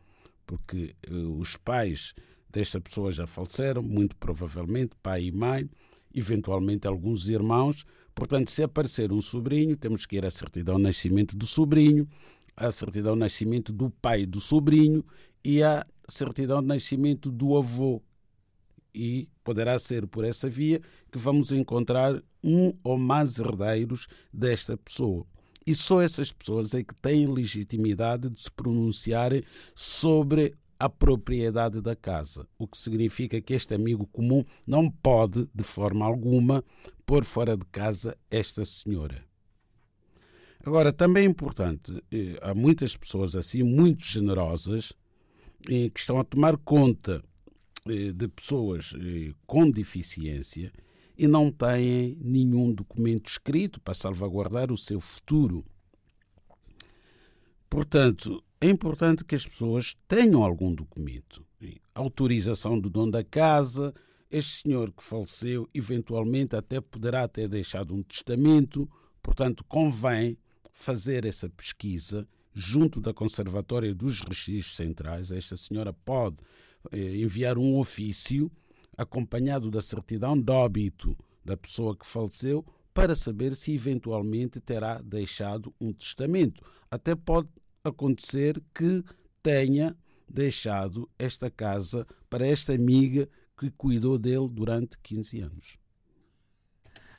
porque 0.46 0.94
eh, 1.02 1.12
os 1.12 1.56
pais 1.56 2.14
desta 2.48 2.80
pessoa 2.80 3.12
já 3.12 3.26
faleceram, 3.26 3.82
muito 3.82 4.16
provavelmente, 4.16 4.92
pai 5.02 5.24
e 5.24 5.32
mãe, 5.32 5.68
eventualmente 6.14 6.86
alguns 6.86 7.28
irmãos. 7.28 7.84
Portanto, 8.14 8.50
se 8.50 8.62
aparecer 8.62 9.12
um 9.12 9.20
sobrinho, 9.20 9.76
temos 9.76 10.06
que 10.06 10.16
ir 10.16 10.24
à 10.24 10.30
certidão 10.30 10.76
de 10.76 10.82
nascimento 10.82 11.36
do 11.36 11.44
sobrinho, 11.44 12.08
à 12.56 12.72
certidão 12.72 13.12
de 13.12 13.20
nascimento 13.20 13.72
do 13.72 13.90
pai 13.90 14.24
do 14.24 14.40
sobrinho 14.40 15.04
e 15.44 15.62
à 15.62 15.86
certidão 16.08 16.62
de 16.62 16.68
nascimento 16.68 17.30
do 17.30 17.56
avô. 17.58 18.02
E 18.94 19.28
poderá 19.44 19.78
ser 19.78 20.06
por 20.06 20.24
essa 20.24 20.48
via 20.48 20.80
que 21.12 21.18
vamos 21.18 21.52
encontrar 21.52 22.22
um 22.42 22.72
ou 22.82 22.96
mais 22.96 23.38
herdeiros 23.38 24.08
desta 24.32 24.78
pessoa. 24.78 25.26
E 25.66 25.74
só 25.74 26.00
essas 26.00 26.30
pessoas 26.30 26.74
é 26.74 26.84
que 26.84 26.94
têm 26.94 27.26
legitimidade 27.26 28.30
de 28.30 28.40
se 28.40 28.50
pronunciarem 28.50 29.42
sobre 29.74 30.54
a 30.78 30.88
propriedade 30.88 31.80
da 31.80 31.96
casa, 31.96 32.46
o 32.58 32.68
que 32.68 32.76
significa 32.76 33.40
que 33.40 33.54
este 33.54 33.74
amigo 33.74 34.06
comum 34.06 34.44
não 34.66 34.90
pode, 34.90 35.48
de 35.54 35.64
forma 35.64 36.04
alguma, 36.04 36.62
pôr 37.04 37.24
fora 37.24 37.56
de 37.56 37.64
casa 37.66 38.16
esta 38.30 38.64
senhora. 38.64 39.24
Agora, 40.64 40.92
também 40.92 41.24
é 41.24 41.26
importante, 41.26 41.92
eh, 42.10 42.38
há 42.42 42.52
muitas 42.54 42.96
pessoas 42.96 43.34
assim, 43.34 43.62
muito 43.62 44.04
generosas, 44.04 44.92
eh, 45.68 45.88
que 45.88 46.00
estão 46.00 46.18
a 46.18 46.24
tomar 46.24 46.56
conta 46.58 47.22
eh, 47.88 48.12
de 48.12 48.28
pessoas 48.28 48.92
com 49.46 49.70
deficiência 49.70 50.72
e 51.16 51.26
não 51.26 51.50
têm 51.50 52.18
nenhum 52.20 52.72
documento 52.72 53.28
escrito 53.28 53.80
para 53.80 53.94
salvaguardar 53.94 54.70
o 54.70 54.76
seu 54.76 55.00
futuro. 55.00 55.64
Portanto, 57.68 58.42
é 58.60 58.68
importante 58.68 59.24
que 59.24 59.34
as 59.34 59.46
pessoas 59.46 59.96
tenham 60.08 60.42
algum 60.44 60.74
documento. 60.74 61.44
Autorização 61.94 62.78
do 62.78 62.90
dono 62.90 63.12
da 63.12 63.24
casa, 63.24 63.94
este 64.30 64.62
senhor 64.62 64.92
que 64.92 65.02
faleceu, 65.02 65.68
eventualmente 65.72 66.54
até 66.54 66.80
poderá 66.80 67.26
ter 67.26 67.48
deixado 67.48 67.94
um 67.94 68.02
testamento, 68.02 68.88
portanto, 69.22 69.64
convém 69.64 70.38
fazer 70.72 71.24
essa 71.24 71.48
pesquisa 71.48 72.28
junto 72.52 73.00
da 73.00 73.12
Conservatória 73.12 73.94
dos 73.94 74.20
Registros 74.20 74.76
Centrais. 74.76 75.30
Esta 75.30 75.56
senhora 75.56 75.92
pode 75.92 76.36
eh, 76.92 77.16
enviar 77.16 77.58
um 77.58 77.78
ofício 77.78 78.50
acompanhado 78.96 79.70
da 79.70 79.82
certidão 79.82 80.38
de 80.40 80.52
óbito 80.52 81.16
da 81.44 81.56
pessoa 81.56 81.96
que 81.96 82.06
faleceu 82.06 82.64
para 82.92 83.14
saber 83.14 83.54
se 83.54 83.74
eventualmente 83.74 84.60
terá 84.60 85.00
deixado 85.02 85.74
um 85.80 85.92
testamento. 85.92 86.64
Até 86.90 87.14
pode 87.14 87.48
acontecer 87.84 88.62
que 88.74 89.04
tenha 89.42 89.96
deixado 90.28 91.08
esta 91.18 91.50
casa 91.50 92.06
para 92.28 92.46
esta 92.46 92.72
amiga 92.72 93.28
que 93.56 93.70
cuidou 93.70 94.18
dele 94.18 94.48
durante 94.50 94.98
15 95.02 95.40
anos. 95.40 95.78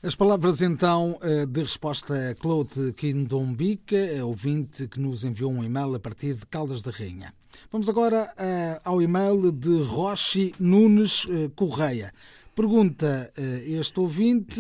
As 0.02 0.16
palavras 0.16 0.62
então 0.62 1.18
eh, 1.22 1.46
de 1.46 1.62
resposta 1.62 2.30
a 2.30 2.36
Claude 2.36 2.94
Quindombica, 2.94 3.98
ouvinte 4.24 4.88
que 4.88 5.00
nos 5.00 5.24
enviou 5.24 5.52
um 5.52 5.64
e-mail 5.64 5.96
a 5.96 6.00
partir 6.00 6.36
de 6.36 6.46
Caldas 6.46 6.82
da 6.82 6.92
Rainha. 6.92 7.34
Vamos 7.72 7.90
agora 7.90 8.34
eh, 8.38 8.80
ao 8.84 9.02
e-mail 9.02 9.52
de 9.52 9.82
Rochi 9.84 10.54
Nunes 10.60 11.26
eh, 11.30 11.50
Correia. 11.56 12.14
Pergunta 12.56 13.32
este 13.68 14.00
ouvinte 14.00 14.60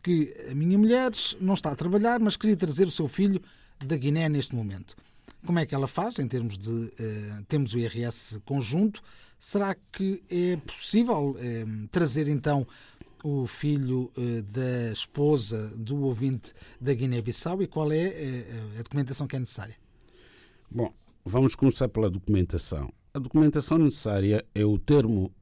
que 0.00 0.32
a 0.52 0.54
minha 0.54 0.78
mulher 0.78 1.10
não 1.40 1.54
está 1.54 1.72
a 1.72 1.74
trabalhar, 1.74 2.20
mas 2.20 2.36
queria 2.36 2.56
trazer 2.56 2.86
o 2.86 2.92
seu 2.92 3.08
filho 3.08 3.42
da 3.84 3.96
Guiné 3.96 4.28
neste 4.28 4.54
momento. 4.54 4.94
Como 5.44 5.58
é 5.58 5.66
que 5.66 5.74
ela 5.74 5.88
faz 5.88 6.20
em 6.20 6.28
termos 6.28 6.56
de 6.56 6.90
temos 7.48 7.72
o 7.72 7.78
IRS 7.78 8.40
conjunto? 8.44 9.02
Será 9.36 9.74
que 9.90 10.22
é 10.30 10.56
possível 10.58 11.30
uh, 11.30 11.88
trazer 11.90 12.28
então 12.28 12.64
o 13.24 13.48
filho 13.48 14.12
da 14.54 14.92
esposa 14.92 15.72
do 15.76 16.02
ouvinte 16.02 16.52
da 16.80 16.94
Guiné-Bissau 16.94 17.62
e 17.62 17.66
qual 17.66 17.90
é 17.90 18.44
a 18.78 18.82
documentação 18.82 19.26
que 19.26 19.34
é 19.34 19.40
necessária? 19.40 19.74
Bom, 20.70 20.92
vamos 21.24 21.54
começar 21.54 21.88
pela 21.88 22.10
documentação. 22.10 22.92
A 23.12 23.18
documentação 23.18 23.78
necessária 23.78 24.44
é 24.54 24.64
o 24.64 24.78
termo 24.78 25.32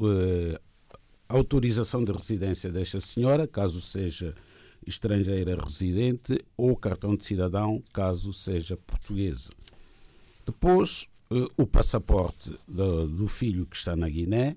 autorização 1.29 2.05
de 2.05 2.13
residência 2.13 2.71
desta 2.71 3.01
senhora, 3.01 3.47
caso 3.47 3.81
seja 3.81 4.35
estrangeira 4.87 5.59
residente 5.63 6.39
ou 6.57 6.77
cartão 6.77 7.17
de 7.17 7.25
cidadão, 7.25 7.83
caso 7.93 8.33
seja 8.33 8.77
portuguesa. 8.77 9.51
Depois, 10.45 11.07
eh, 11.31 11.47
o 11.57 11.67
passaporte 11.67 12.53
do, 12.67 13.07
do 13.07 13.29
filho 13.29 13.65
que 13.65 13.77
está 13.77 13.97
na 13.97 14.09
Guiné 14.09 14.57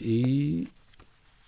e 0.00 0.66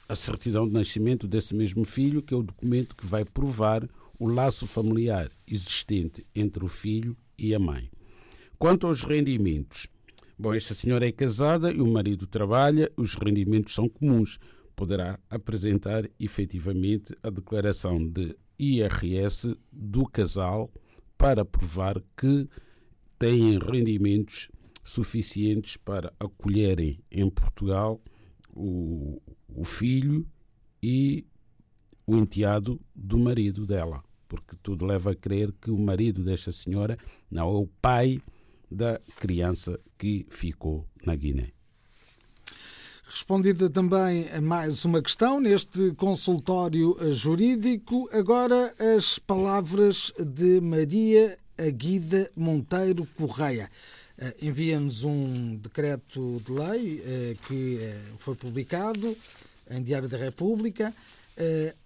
a 0.08 0.14
certidão 0.14 0.66
de 0.66 0.74
nascimento 0.74 1.26
desse 1.26 1.54
mesmo 1.54 1.84
filho, 1.84 2.22
que 2.22 2.32
é 2.32 2.36
o 2.36 2.42
documento 2.42 2.94
que 2.94 3.06
vai 3.06 3.24
provar 3.24 3.88
o 4.18 4.28
laço 4.28 4.66
familiar 4.66 5.30
existente 5.46 6.26
entre 6.34 6.64
o 6.64 6.68
filho 6.68 7.16
e 7.38 7.54
a 7.54 7.58
mãe. 7.58 7.90
Quanto 8.58 8.88
aos 8.88 9.02
rendimentos, 9.02 9.86
bom, 10.36 10.52
esta 10.52 10.74
senhora 10.74 11.06
é 11.06 11.12
casada 11.12 11.70
e 11.70 11.80
o 11.80 11.86
marido 11.86 12.26
trabalha, 12.26 12.90
os 12.96 13.14
rendimentos 13.14 13.72
são 13.72 13.88
comuns. 13.88 14.40
Poderá 14.74 15.16
apresentar 15.30 16.10
efetivamente 16.18 17.14
a 17.22 17.30
declaração 17.30 18.04
de 18.04 18.36
IRS 18.58 19.56
do 19.72 20.04
casal 20.06 20.72
para 21.16 21.44
provar 21.44 22.02
que 22.16 22.48
têm 23.16 23.60
rendimentos 23.60 24.50
suficientes 24.82 25.76
para 25.76 26.12
acolherem 26.18 26.98
em 27.12 27.30
Portugal 27.30 28.02
o, 28.52 29.22
o 29.48 29.62
filho 29.62 30.26
e 30.82 31.24
o 32.04 32.16
enteado 32.16 32.80
do 32.92 33.18
marido 33.18 33.64
dela, 33.64 34.02
porque 34.26 34.56
tudo 34.64 34.84
leva 34.84 35.12
a 35.12 35.14
crer 35.14 35.52
que 35.60 35.70
o 35.70 35.78
marido 35.78 36.24
desta 36.24 36.50
senhora 36.50 36.98
não 37.30 37.48
é 37.50 37.60
o 37.60 37.68
pai 37.80 38.20
da 38.70 39.00
criança 39.18 39.78
que 39.96 40.26
ficou 40.30 40.86
na 41.04 41.14
Guiné. 41.14 41.50
Respondida 43.04 43.70
também 43.70 44.28
a 44.30 44.40
mais 44.40 44.84
uma 44.84 45.00
questão 45.00 45.40
neste 45.40 45.92
consultório 45.92 46.94
jurídico, 47.12 48.08
agora 48.12 48.74
as 48.96 49.18
palavras 49.18 50.12
de 50.18 50.60
Maria 50.60 51.36
Aguida 51.58 52.30
Monteiro 52.36 53.08
Correia. 53.16 53.70
Eh, 54.20 54.34
envia-nos 54.42 55.04
um 55.04 55.56
decreto 55.56 56.42
de 56.44 56.52
lei 56.52 57.02
eh, 57.04 57.36
que 57.46 57.78
eh, 57.80 58.00
foi 58.16 58.34
publicado 58.34 59.16
em 59.70 59.82
Diário 59.82 60.08
da 60.08 60.18
República 60.18 60.94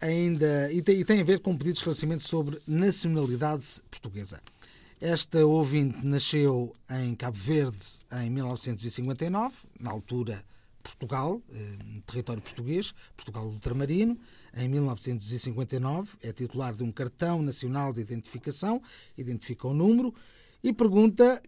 ainda, 0.00 0.72
e 0.72 0.80
tem, 0.80 1.20
a 1.20 1.24
ver 1.24 1.40
com 1.40 1.50
um 1.50 1.58
pedido 1.58 1.74
de 1.74 1.80
esclarecimento 1.80 2.22
sobre 2.22 2.58
nacionalidade 2.66 3.82
portuguesa. 3.90 4.40
Esta 5.04 5.44
ouvinte 5.44 6.06
nasceu 6.06 6.76
em 6.88 7.12
Cabo 7.16 7.36
Verde 7.36 7.76
em 8.22 8.30
1959, 8.30 9.56
na 9.80 9.90
altura 9.90 10.40
Portugal, 10.80 11.42
território 12.06 12.40
português, 12.40 12.94
Portugal 13.16 13.44
ultramarino, 13.48 14.16
em 14.54 14.68
1959, 14.68 16.12
é 16.22 16.32
titular 16.32 16.72
de 16.72 16.84
um 16.84 16.92
cartão 16.92 17.42
nacional 17.42 17.92
de 17.92 18.00
identificação, 18.00 18.80
identifica 19.18 19.66
o 19.66 19.74
número, 19.74 20.14
e 20.62 20.72
pergunta 20.72 21.42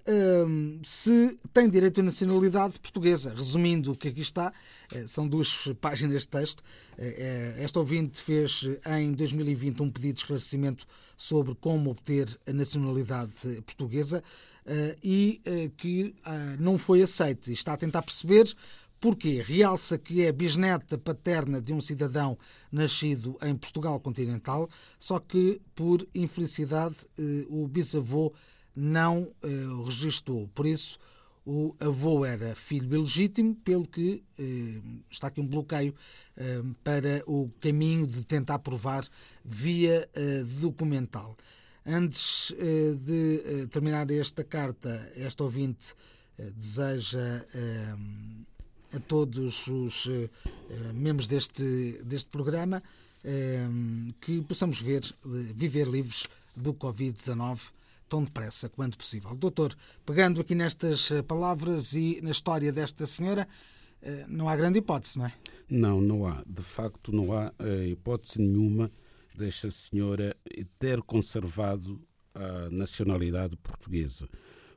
hum, 0.47 0.81
se 0.83 1.39
tem 1.53 1.69
direito 1.69 2.01
à 2.01 2.03
nacionalidade 2.03 2.81
portuguesa. 2.81 3.33
Resumindo 3.35 3.93
o 3.93 3.97
que 3.97 4.09
aqui 4.09 4.21
está, 4.21 4.53
eh, 4.93 5.07
são 5.07 5.29
duas 5.29 5.69
páginas 5.81 6.23
de 6.23 6.29
texto. 6.29 6.63
Eh, 6.99 7.55
eh, 7.59 7.65
esta 7.65 7.79
ouvinte 7.79 8.21
fez 8.21 8.67
em 8.99 9.13
2020 9.13 9.83
um 9.83 9.91
pedido 9.91 10.15
de 10.15 10.21
esclarecimento 10.21 10.85
sobre 11.17 11.55
como 11.55 11.91
obter 11.91 12.29
a 12.47 12.53
nacionalidade 12.53 13.33
portuguesa 13.65 14.23
e 15.03 15.41
que 15.77 16.15
não 16.59 16.79
foi 16.79 17.03
aceite. 17.03 17.53
Está 17.53 17.75
a 17.75 17.77
tentar 17.77 18.03
perceber 18.03 18.53
Porquê? 18.99 19.43
Realça 19.45 19.99
que 19.99 20.23
é 20.23 20.33
bisneta 20.33 20.97
paterna 20.97 21.61
de 21.61 21.75
um 21.75 21.81
cidadão 21.83 22.39
nascido 22.73 23.37
em 23.43 23.55
Portugal 23.55 24.01
continental, 24.01 24.67
só 24.99 25.19
que, 25.19 25.61
por 25.75 26.09
infelicidade, 26.15 26.97
o 27.51 27.69
bisavô 27.69 28.33
não 28.75 29.23
uh, 29.23 29.83
registou. 29.85 30.49
Por 30.55 30.67
isso, 30.67 30.99
o 31.47 31.75
avô 31.79 32.25
era 32.25 32.55
filho 32.55 32.95
ilegítimo, 32.95 33.55
pelo 33.57 33.87
que 33.87 34.25
uh, 34.39 35.05
está 35.11 35.29
aqui 35.29 35.41
um 35.41 35.47
bloqueio 35.47 35.95
uh, 36.37 36.75
para 36.83 37.23
o 37.27 37.51
caminho 37.61 38.07
de 38.07 38.25
tentar 38.25 38.59
provar 38.59 39.07
via 39.45 40.09
documental. 40.61 41.37
Antes 41.87 42.51
de 43.05 43.67
terminar 43.67 44.11
esta 44.11 44.43
carta, 44.43 44.89
esta 45.17 45.45
ouvinte 45.45 45.95
deseja 46.57 47.45
a 48.91 49.01
todos 49.01 49.69
os 49.69 50.09
membros 50.95 51.29
deste, 51.29 52.01
deste 52.03 52.31
programa 52.31 52.83
que 54.19 54.41
possamos 54.49 54.81
ver, 54.81 55.03
viver 55.55 55.87
livres 55.87 56.25
do 56.57 56.73
Covid-19 56.73 57.61
tão 58.15 58.23
depressa 58.23 58.69
quanto 58.69 58.97
possível. 58.97 59.35
Doutor, 59.35 59.75
pegando 60.07 60.41
aqui 60.41 60.55
nestas 60.55 61.11
eh, 61.11 61.21
palavras 61.21 61.95
e 61.95 62.21
na 62.23 62.31
história 62.31 62.73
desta 62.73 63.09
senhora, 63.09 63.49
eh, 64.01 64.25
não 64.29 64.49
há 64.49 64.55
grande 64.55 64.79
hipótese, 64.79 65.19
não 65.19 65.27
é? 65.27 65.35
Não, 65.69 66.01
não 66.01 66.25
há. 66.25 66.45
De 66.47 66.63
facto, 66.63 67.11
não 67.11 67.33
há 67.33 67.53
eh, 67.59 67.89
hipótese 67.89 68.41
nenhuma 68.41 68.89
desta 69.35 69.69
senhora 69.69 70.37
ter 70.79 71.03
conservado 71.03 72.01
a 72.33 72.71
nacionalidade 72.71 73.57
portuguesa, 73.57 74.29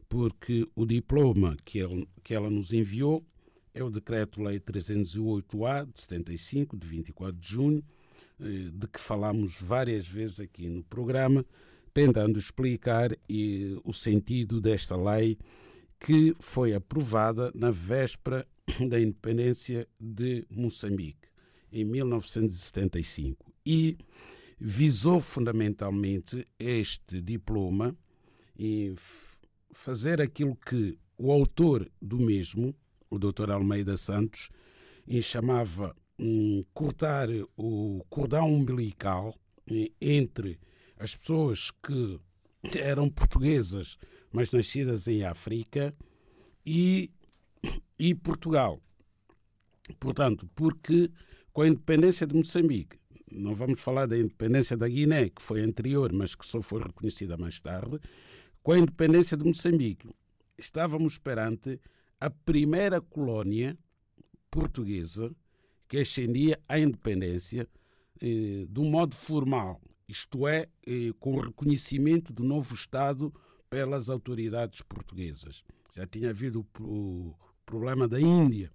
porque 0.10 0.68
o 0.76 0.84
diploma 0.84 1.56
que, 1.64 1.78
ele, 1.78 2.10
que 2.24 2.34
ela 2.34 2.50
nos 2.50 2.74
enviou 2.74 3.24
é 3.72 3.84
o 3.84 3.92
Decreto-Lei 3.92 4.60
308-A 4.60 5.84
de 5.84 6.02
75, 6.02 6.76
de 6.76 6.88
24 6.88 7.40
de 7.40 7.48
junho, 7.48 7.84
de 8.40 8.88
que 8.88 9.00
falamos 9.00 9.62
várias 9.62 10.08
vezes 10.08 10.40
aqui 10.40 10.68
no 10.68 10.84
programa, 10.84 11.46
tentando 11.98 12.38
explicar 12.38 13.18
e, 13.28 13.76
o 13.84 13.92
sentido 13.92 14.62
desta 14.62 14.96
lei 14.96 15.36
que 16.00 16.36
foi 16.40 16.76
aprovada 16.76 17.52
na 17.56 17.72
véspera 17.72 18.46
da 18.88 19.02
independência 19.02 19.88
de 20.00 20.46
Moçambique, 20.48 21.28
em 21.72 21.84
1975, 21.84 23.52
e 23.66 23.98
visou 24.60 25.20
fundamentalmente 25.20 26.48
este 26.60 27.20
diploma 27.20 27.98
em 28.60 28.94
fazer 29.72 30.22
aquilo 30.22 30.56
que 30.56 31.00
o 31.18 31.32
autor 31.32 31.90
do 32.00 32.20
mesmo, 32.20 32.76
o 33.10 33.18
Dr. 33.18 33.50
Almeida 33.50 33.98
Santos, 33.98 34.52
chamava 35.24 35.96
um, 36.20 36.64
cortar 36.76 37.28
o 37.58 38.06
cordão 38.08 38.54
umbilical 38.54 39.34
entre 40.00 40.60
as 41.00 41.16
pessoas 41.16 41.72
que 41.72 42.20
eram 42.78 43.10
portuguesas, 43.10 43.98
mas 44.32 44.52
nascidas 44.52 45.08
em 45.08 45.24
África, 45.24 45.96
e, 46.66 47.12
e 47.98 48.14
Portugal. 48.14 48.82
Portanto, 50.00 50.50
porque 50.54 51.10
com 51.54 51.62
a 51.62 51.68
independência 51.68 52.28
de 52.28 52.36
Moçambique, 52.36 53.00
não 53.32 53.56
vamos 53.56 53.82
falar 53.82 54.06
da 54.06 54.18
independência 54.18 54.76
da 54.76 54.88
Guiné, 54.88 55.30
que 55.30 55.42
foi 55.42 55.62
anterior, 55.62 56.12
mas 56.12 56.36
que 56.36 56.46
só 56.46 56.62
foi 56.62 56.82
reconhecida 56.82 57.38
mais 57.38 57.60
tarde, 57.60 58.00
com 58.62 58.74
a 58.74 58.80
independência 58.80 59.38
de 59.38 59.46
Moçambique, 59.46 60.10
estávamos 60.58 61.18
perante 61.18 61.80
a 62.20 62.30
primeira 62.30 63.00
colónia 63.00 63.78
portuguesa 64.52 65.34
que 65.88 66.00
ascendia 66.00 66.60
à 66.68 66.80
independência 66.80 67.68
eh, 68.22 68.66
de 68.70 68.80
um 68.80 68.90
modo 68.90 69.16
formal, 69.16 69.82
isto 70.08 70.48
é, 70.48 70.68
eh, 70.86 71.12
com 71.20 71.34
o 71.34 71.40
reconhecimento 71.40 72.32
do 72.32 72.44
novo 72.44 72.74
Estado 72.74 73.34
pelas 73.70 74.10
autoridades 74.10 74.82
portuguesas. 74.82 75.64
Já 75.94 76.08
tinha 76.08 76.30
havido 76.30 76.66
o 76.80 77.34
problema 77.66 78.08
da 78.08 78.20
Índia 78.20 78.72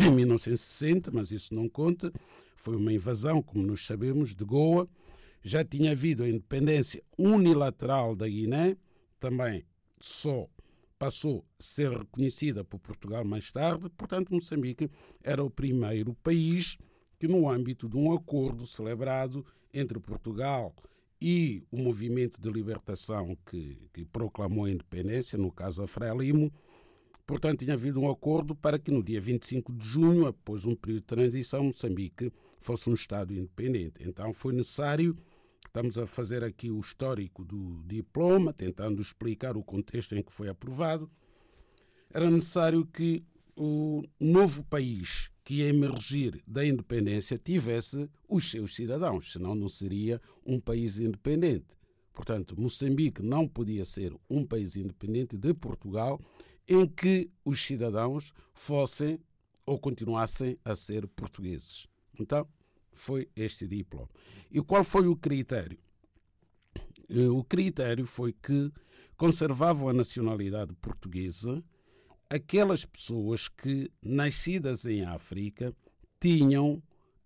em 0.00 0.10
1960, 0.10 1.10
mas 1.10 1.30
isso 1.30 1.54
não 1.54 1.68
conta. 1.68 2.12
Foi 2.56 2.76
uma 2.76 2.92
invasão, 2.92 3.42
como 3.42 3.66
nós 3.66 3.86
sabemos, 3.86 4.34
de 4.34 4.44
Goa. 4.44 4.88
Já 5.42 5.64
tinha 5.64 5.92
havido 5.92 6.22
a 6.22 6.28
independência 6.28 7.02
unilateral 7.18 8.14
da 8.14 8.28
Guiné, 8.28 8.76
também 9.18 9.64
só 10.00 10.48
passou 10.98 11.44
a 11.58 11.62
ser 11.62 11.90
reconhecida 11.90 12.64
por 12.64 12.78
Portugal 12.78 13.24
mais 13.24 13.50
tarde. 13.50 13.88
Portanto, 13.90 14.32
Moçambique 14.32 14.90
era 15.22 15.42
o 15.42 15.50
primeiro 15.50 16.14
país 16.14 16.78
que, 17.18 17.28
no 17.28 17.48
âmbito 17.48 17.88
de 17.88 17.96
um 17.96 18.12
acordo 18.12 18.66
celebrado 18.66 19.44
entre 19.74 19.98
Portugal 19.98 20.74
e 21.20 21.66
o 21.70 21.78
movimento 21.78 22.40
de 22.40 22.50
libertação 22.50 23.36
que, 23.46 23.88
que 23.92 24.04
proclamou 24.04 24.66
a 24.66 24.70
independência, 24.70 25.36
no 25.38 25.50
caso 25.50 25.82
a 25.82 25.86
Frelimo, 25.86 26.52
portanto, 27.26 27.60
tinha 27.60 27.74
havido 27.74 28.00
um 28.00 28.10
acordo 28.10 28.54
para 28.54 28.78
que 28.78 28.90
no 28.90 29.02
dia 29.02 29.20
25 29.20 29.72
de 29.72 29.86
junho, 29.86 30.26
após 30.26 30.64
um 30.64 30.76
período 30.76 31.00
de 31.00 31.06
transição, 31.06 31.64
Moçambique 31.64 32.32
fosse 32.60 32.88
um 32.88 32.94
Estado 32.94 33.32
independente. 33.32 34.02
Então 34.06 34.32
foi 34.32 34.52
necessário, 34.52 35.16
estamos 35.66 35.98
a 35.98 36.06
fazer 36.06 36.44
aqui 36.44 36.70
o 36.70 36.78
histórico 36.78 37.44
do 37.44 37.82
diploma, 37.86 38.52
tentando 38.52 39.02
explicar 39.02 39.56
o 39.56 39.64
contexto 39.64 40.14
em 40.14 40.22
que 40.22 40.32
foi 40.32 40.48
aprovado, 40.48 41.10
era 42.12 42.30
necessário 42.30 42.86
que 42.86 43.24
o 43.56 44.02
novo 44.20 44.64
país 44.64 45.30
que 45.44 45.56
ia 45.56 45.68
emergir 45.68 46.42
da 46.46 46.64
independência 46.64 47.38
tivesse 47.38 48.08
os 48.26 48.50
seus 48.50 48.74
cidadãos, 48.74 49.30
senão 49.30 49.54
não 49.54 49.68
seria 49.68 50.20
um 50.44 50.58
país 50.58 50.98
independente. 50.98 51.66
Portanto, 52.12 52.58
Moçambique 52.58 53.22
não 53.22 53.46
podia 53.46 53.84
ser 53.84 54.14
um 54.30 54.46
país 54.46 54.74
independente 54.76 55.36
de 55.36 55.52
Portugal 55.52 56.20
em 56.66 56.86
que 56.86 57.30
os 57.44 57.60
cidadãos 57.60 58.32
fossem 58.54 59.20
ou 59.66 59.78
continuassem 59.78 60.58
a 60.64 60.74
ser 60.74 61.06
portugueses. 61.08 61.86
Então, 62.18 62.48
foi 62.92 63.28
este 63.34 63.66
diploma. 63.66 64.08
E 64.50 64.62
qual 64.62 64.84
foi 64.84 65.06
o 65.08 65.16
critério? 65.16 65.78
Eh, 67.10 67.28
o 67.28 67.42
critério 67.44 68.06
foi 68.06 68.32
que 68.32 68.72
conservavam 69.16 69.88
a 69.88 69.92
nacionalidade 69.92 70.74
portuguesa 70.76 71.62
aquelas 72.28 72.84
pessoas 72.84 73.48
que, 73.48 73.90
nascidas 74.02 74.84
em 74.86 75.04
África, 75.04 75.74
tinham 76.20 76.82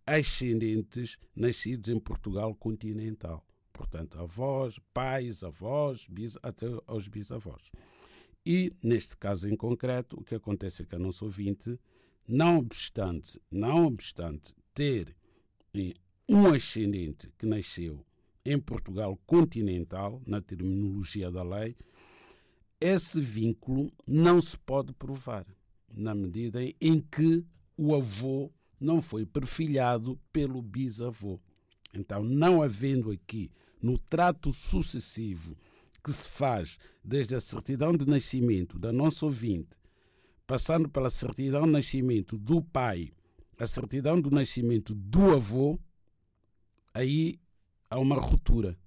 ascendentes 0.07 1.19
nascidos 1.35 1.89
em 1.91 1.99
Portugal 1.99 2.55
continental. 2.55 3.45
Portanto, 3.73 4.19
avós, 4.19 4.79
pais, 4.93 5.43
avós, 5.43 6.07
bis, 6.09 6.37
até 6.43 6.67
aos 6.87 7.07
bisavós. 7.07 7.71
E, 8.45 8.73
neste 8.83 9.17
caso 9.17 9.49
em 9.49 9.55
concreto, 9.55 10.19
o 10.19 10.25
que 10.25 10.35
acontece 10.35 10.83
é 10.83 10.87
que 10.87 10.97
a 10.97 10.99
nossa 10.99 11.25
ouvinte, 11.25 11.79
não 12.27 12.59
obstante, 12.59 13.41
não 13.51 13.87
obstante 13.87 14.55
ter 14.75 15.15
eh, 15.75 15.95
um 16.29 16.47
ascendente 16.47 17.31
que 17.39 17.47
nasceu 17.47 18.05
em 18.45 18.59
Portugal 18.59 19.19
continental, 19.27 20.23
na 20.27 20.41
terminologia 20.41 21.31
da 21.31 21.43
lei, 21.43 21.77
esse 22.81 23.21
vínculo 23.21 23.93
não 24.07 24.41
se 24.41 24.57
pode 24.59 24.93
provar, 24.93 25.47
na 25.93 26.15
medida 26.15 26.61
em 26.81 27.01
que 27.01 27.45
o 27.77 27.95
avô 27.95 28.51
não 28.81 29.03
foi 29.03 29.27
perfilhado 29.27 30.19
pelo 30.33 30.63
bisavô. 30.63 31.41
Então, 31.95 32.23
não 32.23 32.63
havendo 32.63 33.11
aqui 33.11 33.51
no 33.83 33.99
trato 33.99 34.53
sucessivo 34.53 35.57
que 36.05 36.13
se 36.13 36.29
faz 36.29 36.79
desde 37.03 37.35
a 37.35 37.41
certidão 37.41 37.93
de 37.93 38.07
nascimento 38.07 38.79
da 38.79 38.93
nossa 38.93 39.25
ouvinte, 39.25 39.77
passando 40.47 40.89
pela 40.89 41.11
certidão 41.11 41.63
de 41.63 41.71
nascimento 41.71 42.39
do 42.39 42.63
pai, 42.63 43.13
a 43.59 43.67
certidão 43.67 44.21
do 44.21 44.31
nascimento 44.31 44.95
do 44.95 45.33
avô, 45.33 45.79
aí 46.95 47.41
há 47.91 47.99
uma 47.99 48.17
ruptura, 48.17 48.79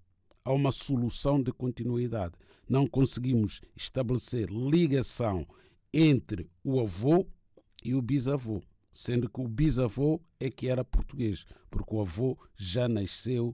há 0.43 0.53
uma 0.53 0.71
solução 0.71 1.41
de 1.41 1.51
continuidade. 1.51 2.33
Não 2.71 2.87
conseguimos 2.87 3.59
estabelecer 3.75 4.49
ligação 4.49 5.45
entre 5.93 6.49
o 6.63 6.79
avô 6.79 7.27
e 7.83 7.93
o 7.93 8.01
bisavô, 8.01 8.63
sendo 8.93 9.29
que 9.29 9.41
o 9.41 9.47
bisavô 9.49 10.21
é 10.39 10.49
que 10.49 10.69
era 10.69 10.85
português, 10.85 11.45
porque 11.69 11.93
o 11.93 11.99
avô 11.99 12.37
já 12.55 12.87
nasceu 12.87 13.53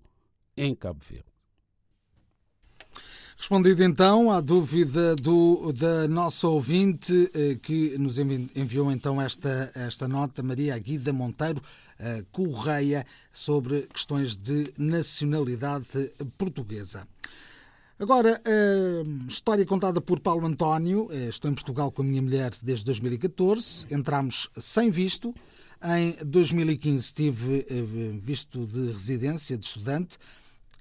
em 0.55 0.75
Cabo 0.75 1.03
Verde. 1.03 1.25
Respondido 3.35 3.83
então 3.83 4.29
à 4.29 4.39
dúvida 4.39 5.15
do, 5.15 5.73
da 5.73 6.07
nossa 6.07 6.47
ouvinte 6.47 7.31
eh, 7.33 7.55
que 7.55 7.97
nos 7.97 8.19
enviou 8.19 8.91
então 8.91 9.19
esta, 9.19 9.71
esta 9.73 10.07
nota, 10.07 10.43
Maria 10.43 10.75
Aguida 10.75 11.11
Monteiro 11.11 11.59
eh, 11.97 12.23
Correia, 12.31 13.03
sobre 13.33 13.87
questões 13.87 14.37
de 14.37 14.71
nacionalidade 14.77 16.11
portuguesa. 16.37 17.07
Agora, 17.99 18.39
a 18.45 19.27
história 19.27 19.65
contada 19.65 19.99
por 19.99 20.19
Paulo 20.19 20.45
António. 20.45 21.07
Eh, 21.11 21.29
estou 21.29 21.49
em 21.49 21.55
Portugal 21.55 21.91
com 21.91 22.03
a 22.03 22.05
minha 22.05 22.21
mulher 22.21 22.51
desde 22.61 22.85
2014. 22.85 23.87
Entramos 23.89 24.51
sem 24.55 24.91
visto. 24.91 25.33
Em 25.83 26.15
2015 26.23 27.11
tive 27.11 27.65
visto 28.21 28.67
de 28.67 28.91
residência, 28.91 29.57
de 29.57 29.65
estudante 29.65 30.19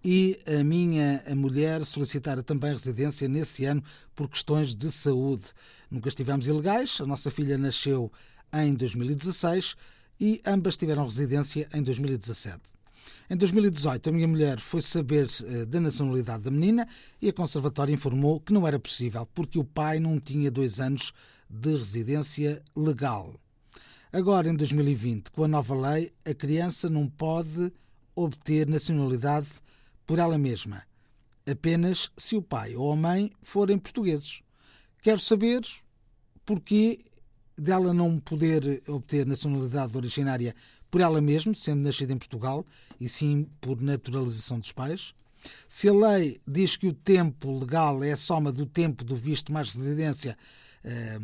e 0.05 0.39
a 0.47 0.63
minha 0.63 1.23
mulher 1.35 1.87
solicitara 1.87 2.43
também 2.43 2.73
residência 2.73 3.27
nesse 3.29 3.65
ano 3.65 3.83
por 4.15 4.29
questões 4.29 4.75
de 4.75 4.91
saúde. 4.93 5.45
Nunca 5.91 6.11
estivemos 6.11 6.47
ilegais, 6.47 7.01
a 7.01 7.07
nossa 7.07 7.31
filha 7.31 7.57
nasceu 7.57 8.13
em 8.53 8.75
2016 8.75 9.75
e 10.21 10.41
ambas 10.47 10.77
tiveram 10.77 11.05
residência 11.05 11.67
em 11.73 11.83
2017. 11.83 12.86
Em 13.29 13.37
2018, 13.37 14.09
a 14.09 14.13
minha 14.13 14.29
mulher 14.29 14.61
foi 14.61 14.81
saber 14.81 15.29
eh, 15.45 15.67
da 15.67 15.81
nacionalidade 15.81 16.45
da 16.45 16.51
menina 16.51 16.87
e 17.21 17.29
a 17.29 17.33
Conservatória 17.33 17.93
informou 17.93 18.39
que 18.39 18.53
não 18.53 18.65
era 18.65 18.79
possível, 18.79 19.27
porque 19.35 19.59
o 19.59 19.65
pai 19.65 19.99
não 19.99 20.21
tinha 20.21 20.49
dois 20.49 20.79
anos 20.79 21.13
de 21.51 21.77
residência 21.77 22.63
legal. 22.77 23.35
Agora, 24.13 24.49
em 24.49 24.55
2020, 24.55 25.33
com 25.33 25.43
a 25.43 25.49
nova 25.49 25.75
lei, 25.75 26.13
a 26.25 26.33
criança 26.33 26.89
não 26.89 27.09
pode 27.09 27.73
obter 28.15 28.69
nacionalidade 28.69 29.49
por 30.07 30.21
ela 30.21 30.39
mesma, 30.39 30.85
apenas 31.51 32.13
se 32.17 32.37
o 32.37 32.43
pai 32.43 32.77
ou 32.77 32.93
a 32.93 32.97
mãe 32.97 33.33
forem 33.43 33.77
portugueses. 33.77 34.41
Quero 35.03 35.19
saber 35.19 35.63
porquê 36.45 37.01
dela 37.59 37.93
não 37.93 38.21
poder 38.21 38.85
obter 38.87 39.27
nacionalidade 39.27 39.97
originária 39.97 40.55
por 40.89 41.01
ela 41.01 41.21
mesma, 41.21 41.53
sendo 41.55 41.83
nascida 41.83 42.13
em 42.13 42.19
Portugal, 42.19 42.65
e 43.01 43.09
sim 43.09 43.49
por 43.61 43.81
naturalização 43.81 44.59
dos 44.59 44.73
pais. 44.73 45.15
Se 45.69 45.89
a 45.89 45.93
lei 45.93 46.41
diz 46.47 46.77
que 46.77 46.89
o 46.89 46.93
tempo 46.93 47.59
legal 47.59 48.03
é 48.03 48.13
a 48.13 48.17
soma 48.17 48.51
do 48.51 48.67
tempo 48.67 49.05
do 49.05 49.17
visto 49.17 49.53
mais 49.53 49.75
residência, 49.75 50.37
eh, 50.83 51.19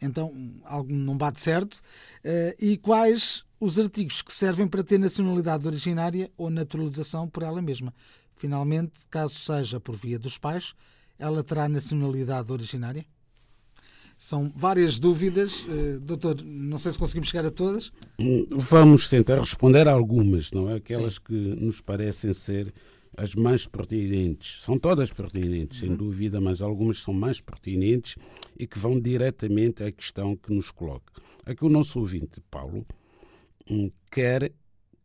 então 0.00 0.32
algo 0.64 0.92
não 0.92 1.16
bate 1.16 1.40
certo. 1.40 1.80
Eh, 2.24 2.56
e 2.60 2.76
quais 2.76 3.44
os 3.60 3.78
artigos 3.78 4.22
que 4.22 4.34
servem 4.34 4.66
para 4.66 4.82
ter 4.82 4.98
nacionalidade 4.98 5.64
originária 5.66 6.28
ou 6.36 6.50
naturalização 6.50 7.28
por 7.28 7.44
ela 7.44 7.62
mesma. 7.62 7.94
Finalmente, 8.34 8.92
caso 9.08 9.34
seja 9.36 9.78
por 9.78 9.94
via 9.94 10.18
dos 10.18 10.36
pais, 10.36 10.74
ela 11.16 11.44
terá 11.44 11.68
nacionalidade 11.68 12.50
originária? 12.50 13.06
São 14.22 14.52
várias 14.54 15.00
dúvidas. 15.00 15.64
Uh, 15.64 15.98
doutor, 15.98 16.40
não 16.44 16.78
sei 16.78 16.92
se 16.92 16.98
conseguimos 16.98 17.28
chegar 17.28 17.44
a 17.44 17.50
todas. 17.50 17.90
Vamos 18.50 19.08
tentar 19.08 19.40
responder 19.40 19.88
a 19.88 19.92
algumas, 19.92 20.52
não 20.52 20.70
é? 20.70 20.76
Aquelas 20.76 21.14
Sim. 21.14 21.20
que 21.24 21.34
nos 21.34 21.80
parecem 21.80 22.32
ser 22.32 22.72
as 23.16 23.34
mais 23.34 23.66
pertinentes. 23.66 24.62
São 24.62 24.78
todas 24.78 25.12
pertinentes, 25.12 25.82
uhum. 25.82 25.88
sem 25.88 25.96
dúvida, 25.96 26.40
mas 26.40 26.62
algumas 26.62 27.02
são 27.02 27.12
mais 27.12 27.40
pertinentes 27.40 28.14
e 28.56 28.64
que 28.64 28.78
vão 28.78 29.00
diretamente 29.00 29.82
à 29.82 29.90
questão 29.90 30.36
que 30.36 30.54
nos 30.54 30.70
coloca. 30.70 31.20
Aqui 31.44 31.64
o 31.64 31.68
nosso 31.68 31.98
ouvinte, 31.98 32.40
Paulo, 32.48 32.86
quer 34.08 34.52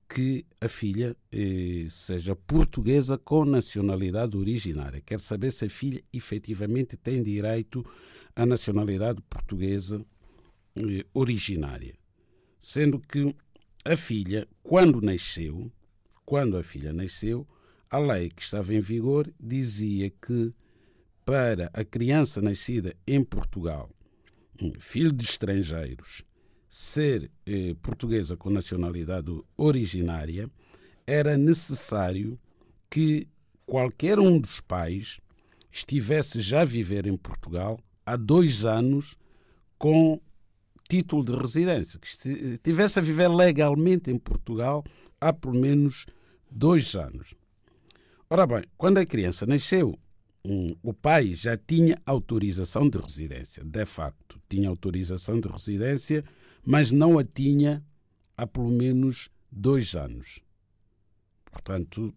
que 0.07 0.45
a 0.61 0.67
filha 0.67 1.17
eh, 1.31 1.87
seja 1.89 2.35
portuguesa 2.35 3.17
com 3.17 3.43
nacionalidade 3.45 4.37
originária. 4.37 5.01
Quer 5.03 5.19
saber 5.19 5.51
se 5.51 5.65
a 5.65 5.69
filha 5.71 6.03
efetivamente 6.13 6.95
tem 6.95 7.23
direito 7.23 7.83
à 8.37 8.45
nacionalidade 8.45 9.19
portuguesa 9.23 10.05
eh, 10.75 11.03
originária. 11.11 11.95
Sendo 12.61 12.99
que 12.99 13.35
a 13.83 13.97
filha, 13.97 14.47
quando 14.61 15.01
nasceu, 15.01 15.71
quando 16.23 16.55
a 16.55 16.61
filha 16.61 16.93
nasceu, 16.93 17.47
a 17.89 17.97
lei 17.97 18.29
que 18.29 18.43
estava 18.43 18.75
em 18.75 18.79
vigor 18.79 19.33
dizia 19.39 20.11
que 20.11 20.53
para 21.25 21.71
a 21.73 21.83
criança 21.83 22.39
nascida 22.39 22.95
em 23.07 23.23
Portugal, 23.23 23.89
filho 24.79 25.11
de 25.11 25.25
estrangeiros, 25.25 26.23
ser 26.69 27.31
eh, 27.43 27.75
portuguesa 27.81 28.37
com 28.37 28.51
nacionalidade 28.51 29.31
originária, 29.57 30.47
era 31.07 31.35
necessário 31.35 32.39
que 32.87 33.27
qualquer 33.65 34.19
um 34.19 34.37
dos 34.37 34.61
pais 34.61 35.19
estivesse 35.71 36.39
já 36.39 36.61
a 36.61 36.65
viver 36.65 37.07
em 37.07 37.17
Portugal 37.17 37.79
há 38.07 38.15
dois 38.15 38.65
anos 38.65 39.15
com 39.77 40.19
título 40.89 41.23
de 41.23 41.33
residência, 41.33 41.99
que 41.99 42.07
estivesse 42.07 42.97
a 42.97 43.01
viver 43.01 43.27
legalmente 43.27 44.09
em 44.09 44.17
Portugal 44.17 44.83
há 45.21 45.31
pelo 45.31 45.53
menos 45.53 46.05
dois 46.49 46.95
anos. 46.95 47.35
Ora 48.29 48.47
bem, 48.47 48.63
quando 48.77 48.97
a 48.97 49.05
criança 49.05 49.45
nasceu, 49.45 49.97
um, 50.43 50.67
o 50.81 50.93
pai 50.93 51.33
já 51.33 51.57
tinha 51.57 52.01
autorização 52.05 52.89
de 52.89 52.97
residência, 52.97 53.63
de 53.63 53.85
facto, 53.85 54.39
tinha 54.49 54.69
autorização 54.69 55.39
de 55.39 55.47
residência 55.47 56.23
mas 56.69 56.91
não 56.91 57.17
a 57.17 57.23
tinha 57.23 57.81
há 58.35 58.45
pelo 58.45 58.69
menos 58.69 59.29
dois 59.49 59.95
anos. 59.95 60.41
Portanto, 61.49 62.13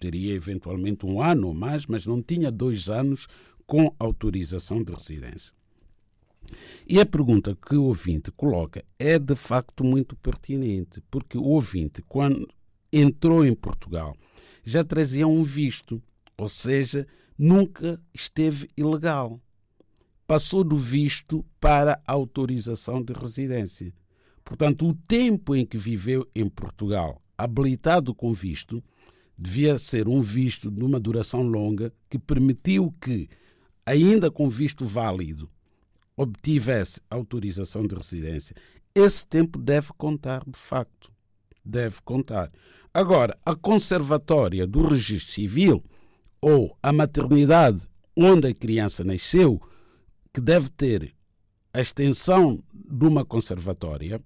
teria 0.00 0.34
eventualmente 0.34 1.06
um 1.06 1.22
ano 1.22 1.46
ou 1.46 1.54
mais, 1.54 1.86
mas 1.86 2.04
não 2.04 2.20
tinha 2.20 2.50
dois 2.50 2.90
anos 2.90 3.28
com 3.72 3.90
autorização 3.98 4.82
de 4.82 4.92
residência. 4.92 5.50
E 6.86 7.00
a 7.00 7.06
pergunta 7.06 7.56
que 7.56 7.74
o 7.74 7.84
ouvinte 7.84 8.30
coloca 8.30 8.84
é 8.98 9.18
de 9.18 9.34
facto 9.34 9.82
muito 9.82 10.14
pertinente, 10.14 11.02
porque 11.10 11.38
o 11.38 11.44
ouvinte, 11.44 12.02
quando 12.02 12.46
entrou 12.92 13.46
em 13.46 13.54
Portugal, 13.54 14.14
já 14.62 14.84
trazia 14.84 15.26
um 15.26 15.42
visto, 15.42 16.02
ou 16.36 16.50
seja, 16.50 17.06
nunca 17.38 17.98
esteve 18.12 18.68
ilegal 18.76 19.40
passou 20.26 20.62
do 20.62 20.76
visto 20.76 21.42
para 21.58 22.00
a 22.06 22.12
autorização 22.12 23.02
de 23.02 23.14
residência. 23.14 23.92
Portanto, 24.44 24.86
o 24.86 24.94
tempo 24.94 25.54
em 25.54 25.64
que 25.64 25.78
viveu 25.78 26.28
em 26.34 26.46
Portugal, 26.46 27.22
habilitado 27.38 28.14
com 28.14 28.34
visto, 28.34 28.84
devia 29.36 29.78
ser 29.78 30.08
um 30.08 30.20
visto 30.20 30.70
de 30.70 30.84
uma 30.84 31.00
duração 31.00 31.42
longa 31.42 31.92
que 32.08 32.18
permitiu 32.18 32.94
que, 33.00 33.28
ainda 33.86 34.30
com 34.30 34.48
visto 34.48 34.84
válido, 34.84 35.50
obtivesse 36.16 37.00
autorização 37.10 37.86
de 37.86 37.94
residência. 37.94 38.54
Esse 38.94 39.26
tempo 39.26 39.58
deve 39.58 39.88
contar, 39.96 40.44
de 40.46 40.58
facto. 40.58 41.10
Deve 41.64 41.96
contar. 42.04 42.50
Agora, 42.92 43.38
a 43.44 43.54
conservatória 43.54 44.66
do 44.66 44.86
registro 44.86 45.32
civil 45.32 45.82
ou 46.40 46.76
a 46.82 46.92
maternidade 46.92 47.80
onde 48.16 48.48
a 48.48 48.54
criança 48.54 49.02
nasceu 49.02 49.60
que 50.32 50.40
deve 50.40 50.68
ter 50.70 51.14
a 51.72 51.80
extensão 51.80 52.62
de 52.74 53.06
uma 53.06 53.24
conservatória, 53.24 54.20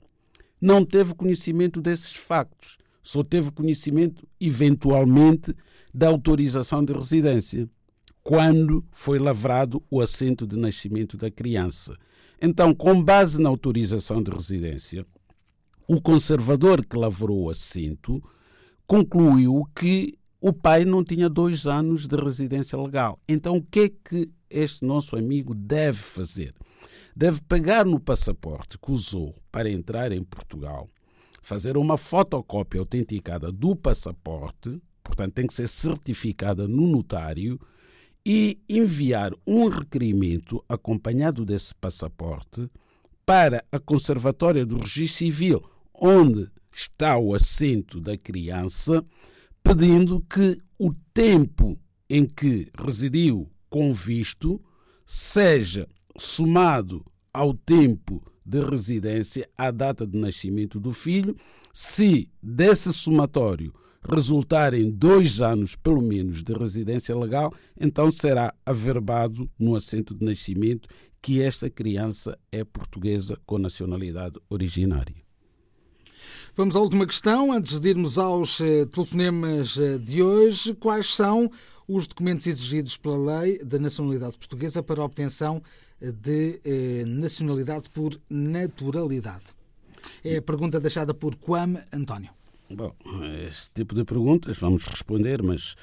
não 0.60 0.84
teve 0.84 1.14
conhecimento 1.14 1.80
desses 1.80 2.14
factos, 2.14 2.76
só 3.02 3.22
teve 3.22 3.52
conhecimento, 3.52 4.26
eventualmente, 4.40 5.54
da 5.94 6.08
autorização 6.08 6.84
de 6.84 6.92
residência, 6.92 7.68
quando 8.26 8.84
foi 8.90 9.20
lavrado 9.20 9.80
o 9.88 10.00
assento 10.00 10.48
de 10.48 10.56
nascimento 10.56 11.16
da 11.16 11.30
criança. 11.30 11.96
Então, 12.42 12.74
com 12.74 13.00
base 13.00 13.40
na 13.40 13.48
autorização 13.48 14.20
de 14.20 14.32
residência, 14.32 15.06
o 15.86 16.02
conservador 16.02 16.84
que 16.84 16.96
lavrou 16.96 17.44
o 17.44 17.50
assento 17.50 18.20
concluiu 18.84 19.64
que 19.72 20.18
o 20.40 20.52
pai 20.52 20.84
não 20.84 21.04
tinha 21.04 21.28
dois 21.28 21.68
anos 21.68 22.08
de 22.08 22.16
residência 22.16 22.76
legal. 22.76 23.20
Então, 23.28 23.58
o 23.58 23.62
que 23.62 23.78
é 23.78 23.88
que 23.90 24.28
este 24.50 24.84
nosso 24.84 25.14
amigo 25.14 25.54
deve 25.54 26.00
fazer? 26.00 26.52
Deve 27.14 27.40
pegar 27.44 27.86
no 27.86 28.00
passaporte 28.00 28.76
que 28.76 28.90
usou 28.90 29.36
para 29.52 29.70
entrar 29.70 30.10
em 30.10 30.24
Portugal, 30.24 30.88
fazer 31.44 31.76
uma 31.76 31.96
fotocópia 31.96 32.80
autenticada 32.80 33.52
do 33.52 33.76
passaporte, 33.76 34.82
portanto 35.04 35.34
tem 35.34 35.46
que 35.46 35.54
ser 35.54 35.68
certificada 35.68 36.66
no 36.66 36.88
notário, 36.88 37.56
e 38.28 38.58
enviar 38.68 39.32
um 39.46 39.68
requerimento 39.68 40.60
acompanhado 40.68 41.44
desse 41.44 41.72
passaporte 41.72 42.68
para 43.24 43.64
a 43.70 43.78
Conservatória 43.78 44.66
do 44.66 44.78
Registro 44.78 45.18
Civil, 45.18 45.62
onde 45.94 46.50
está 46.72 47.16
o 47.16 47.32
assento 47.36 48.00
da 48.00 48.18
criança, 48.18 49.04
pedindo 49.62 50.20
que 50.22 50.60
o 50.76 50.92
tempo 51.14 51.78
em 52.10 52.26
que 52.26 52.68
residiu 52.76 53.48
com 53.70 53.94
visto 53.94 54.60
seja 55.06 55.86
somado 56.18 57.06
ao 57.32 57.54
tempo 57.54 58.20
de 58.44 58.60
residência 58.60 59.48
à 59.56 59.70
data 59.70 60.04
de 60.04 60.18
nascimento 60.18 60.80
do 60.80 60.92
filho, 60.92 61.36
se 61.72 62.28
desse 62.42 62.92
somatório 62.92 63.72
resultarem 64.08 64.90
dois 64.90 65.40
anos, 65.40 65.74
pelo 65.76 66.00
menos, 66.00 66.42
de 66.42 66.52
residência 66.52 67.16
legal, 67.16 67.52
então 67.78 68.10
será 68.10 68.54
averbado 68.64 69.50
no 69.58 69.74
assento 69.74 70.14
de 70.14 70.24
nascimento 70.24 70.88
que 71.20 71.42
esta 71.42 71.68
criança 71.68 72.38
é 72.52 72.62
portuguesa 72.62 73.36
com 73.44 73.58
nacionalidade 73.58 74.38
originária. 74.48 75.26
Vamos 76.54 76.74
à 76.74 76.80
última 76.80 77.06
questão, 77.06 77.52
antes 77.52 77.78
de 77.80 77.88
irmos 77.90 78.16
aos 78.16 78.60
eh, 78.60 78.86
telefonemas 78.86 79.76
eh, 79.76 79.98
de 79.98 80.22
hoje. 80.22 80.72
Quais 80.74 81.14
são 81.14 81.50
os 81.86 82.06
documentos 82.06 82.46
exigidos 82.46 82.96
pela 82.96 83.40
lei 83.40 83.58
da 83.64 83.78
nacionalidade 83.78 84.38
portuguesa 84.38 84.82
para 84.82 85.02
a 85.02 85.04
obtenção 85.04 85.62
eh, 86.00 86.12
de 86.12 87.04
nacionalidade 87.06 87.90
por 87.90 88.18
naturalidade? 88.30 89.44
É 90.24 90.38
a 90.38 90.42
pergunta 90.42 90.80
deixada 90.80 91.12
por 91.12 91.34
Quam 91.36 91.76
António. 91.92 92.35
Bom, 92.68 92.92
esse 93.46 93.70
tipo 93.70 93.94
de 93.94 94.04
perguntas 94.04 94.58
vamos 94.58 94.82
responder, 94.84 95.40
mas 95.40 95.76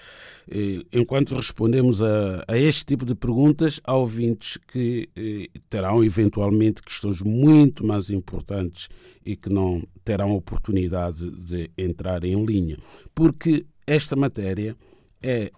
eh, 0.51 0.83
enquanto 0.91 1.33
respondemos 1.33 2.03
a, 2.03 2.43
a, 2.45 2.57
este 2.57 2.85
tipo 2.85 3.05
de 3.05 3.15
perguntas, 3.15 3.79
há 3.85 3.95
ouvintes 3.95 4.57
que 4.57 5.09
eh, 5.15 5.47
terão 5.69 6.03
eventualmente 6.03 6.81
questões 6.81 7.21
muito 7.21 7.85
mais 7.85 8.09
importantes 8.09 8.89
e 9.25 9.37
que 9.37 9.49
não 9.49 9.81
terão 10.03 10.31
oportunidade 10.31 11.31
de 11.31 11.71
entrar 11.77 12.25
em 12.25 12.43
linha, 12.43 12.77
porque 13.15 13.65
esta 13.87 14.17
matéria 14.17 14.75
é 15.21 15.51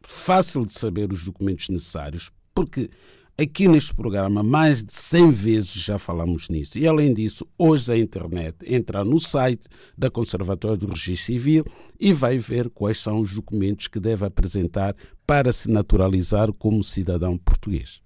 fácil 0.00 0.64
de 0.64 0.72
saber 0.72 1.12
os 1.12 1.24
documentos 1.24 1.68
necessários, 1.68 2.30
porque 2.54 2.88
Aqui 3.38 3.68
neste 3.68 3.94
programa, 3.94 4.42
mais 4.42 4.82
de 4.82 4.94
100 4.94 5.30
vezes 5.30 5.72
já 5.72 5.98
falamos 5.98 6.48
nisso. 6.48 6.78
E 6.78 6.86
além 6.86 7.12
disso, 7.12 7.46
hoje 7.58 7.92
a 7.92 7.98
internet 7.98 8.56
entra 8.66 9.04
no 9.04 9.18
site 9.18 9.66
da 9.96 10.10
Conservatória 10.10 10.78
do 10.78 10.86
Registro 10.86 11.26
Civil 11.26 11.64
e 12.00 12.14
vai 12.14 12.38
ver 12.38 12.70
quais 12.70 12.98
são 12.98 13.20
os 13.20 13.34
documentos 13.34 13.88
que 13.88 14.00
deve 14.00 14.24
apresentar 14.24 14.96
para 15.26 15.52
se 15.52 15.68
naturalizar 15.70 16.50
como 16.50 16.82
cidadão 16.82 17.36
português. 17.36 18.00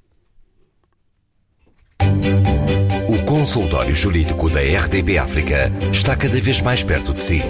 O 3.08 3.24
consultório 3.24 3.94
jurídico 3.94 4.50
da 4.50 4.60
RDB 4.60 5.16
África 5.18 5.70
está 5.92 6.16
cada 6.16 6.40
vez 6.40 6.60
mais 6.60 6.82
perto 6.82 7.14
de 7.14 7.22
si. 7.22 7.40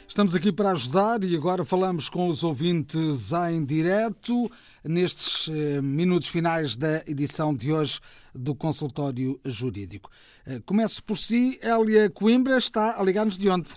Estamos 0.08 0.34
aqui 0.36 0.52
para 0.52 0.72
ajudar 0.72 1.24
e 1.24 1.36
agora 1.36 1.64
falamos 1.66 2.10
com 2.10 2.28
os 2.28 2.44
ouvintes 2.44 3.32
em 3.50 3.66
direto 3.66 4.48
nestes 4.84 5.50
eh, 5.50 5.82
minutos 5.82 6.28
finais 6.28 6.76
da 6.76 7.02
edição 7.08 7.56
de 7.56 7.72
hoje 7.72 8.00
do 8.34 8.54
Consultório 8.54 9.40
Jurídico. 9.44 10.12
Eh, 10.46 10.60
começo 10.66 11.04
por 11.04 11.18
si, 11.18 11.60
Hélia 11.64 12.12
Coimbra 12.12 12.58
está 12.58 13.00
a 13.00 13.04
ligar-nos 13.04 13.40
de 13.40 13.50
onde? 13.50 13.72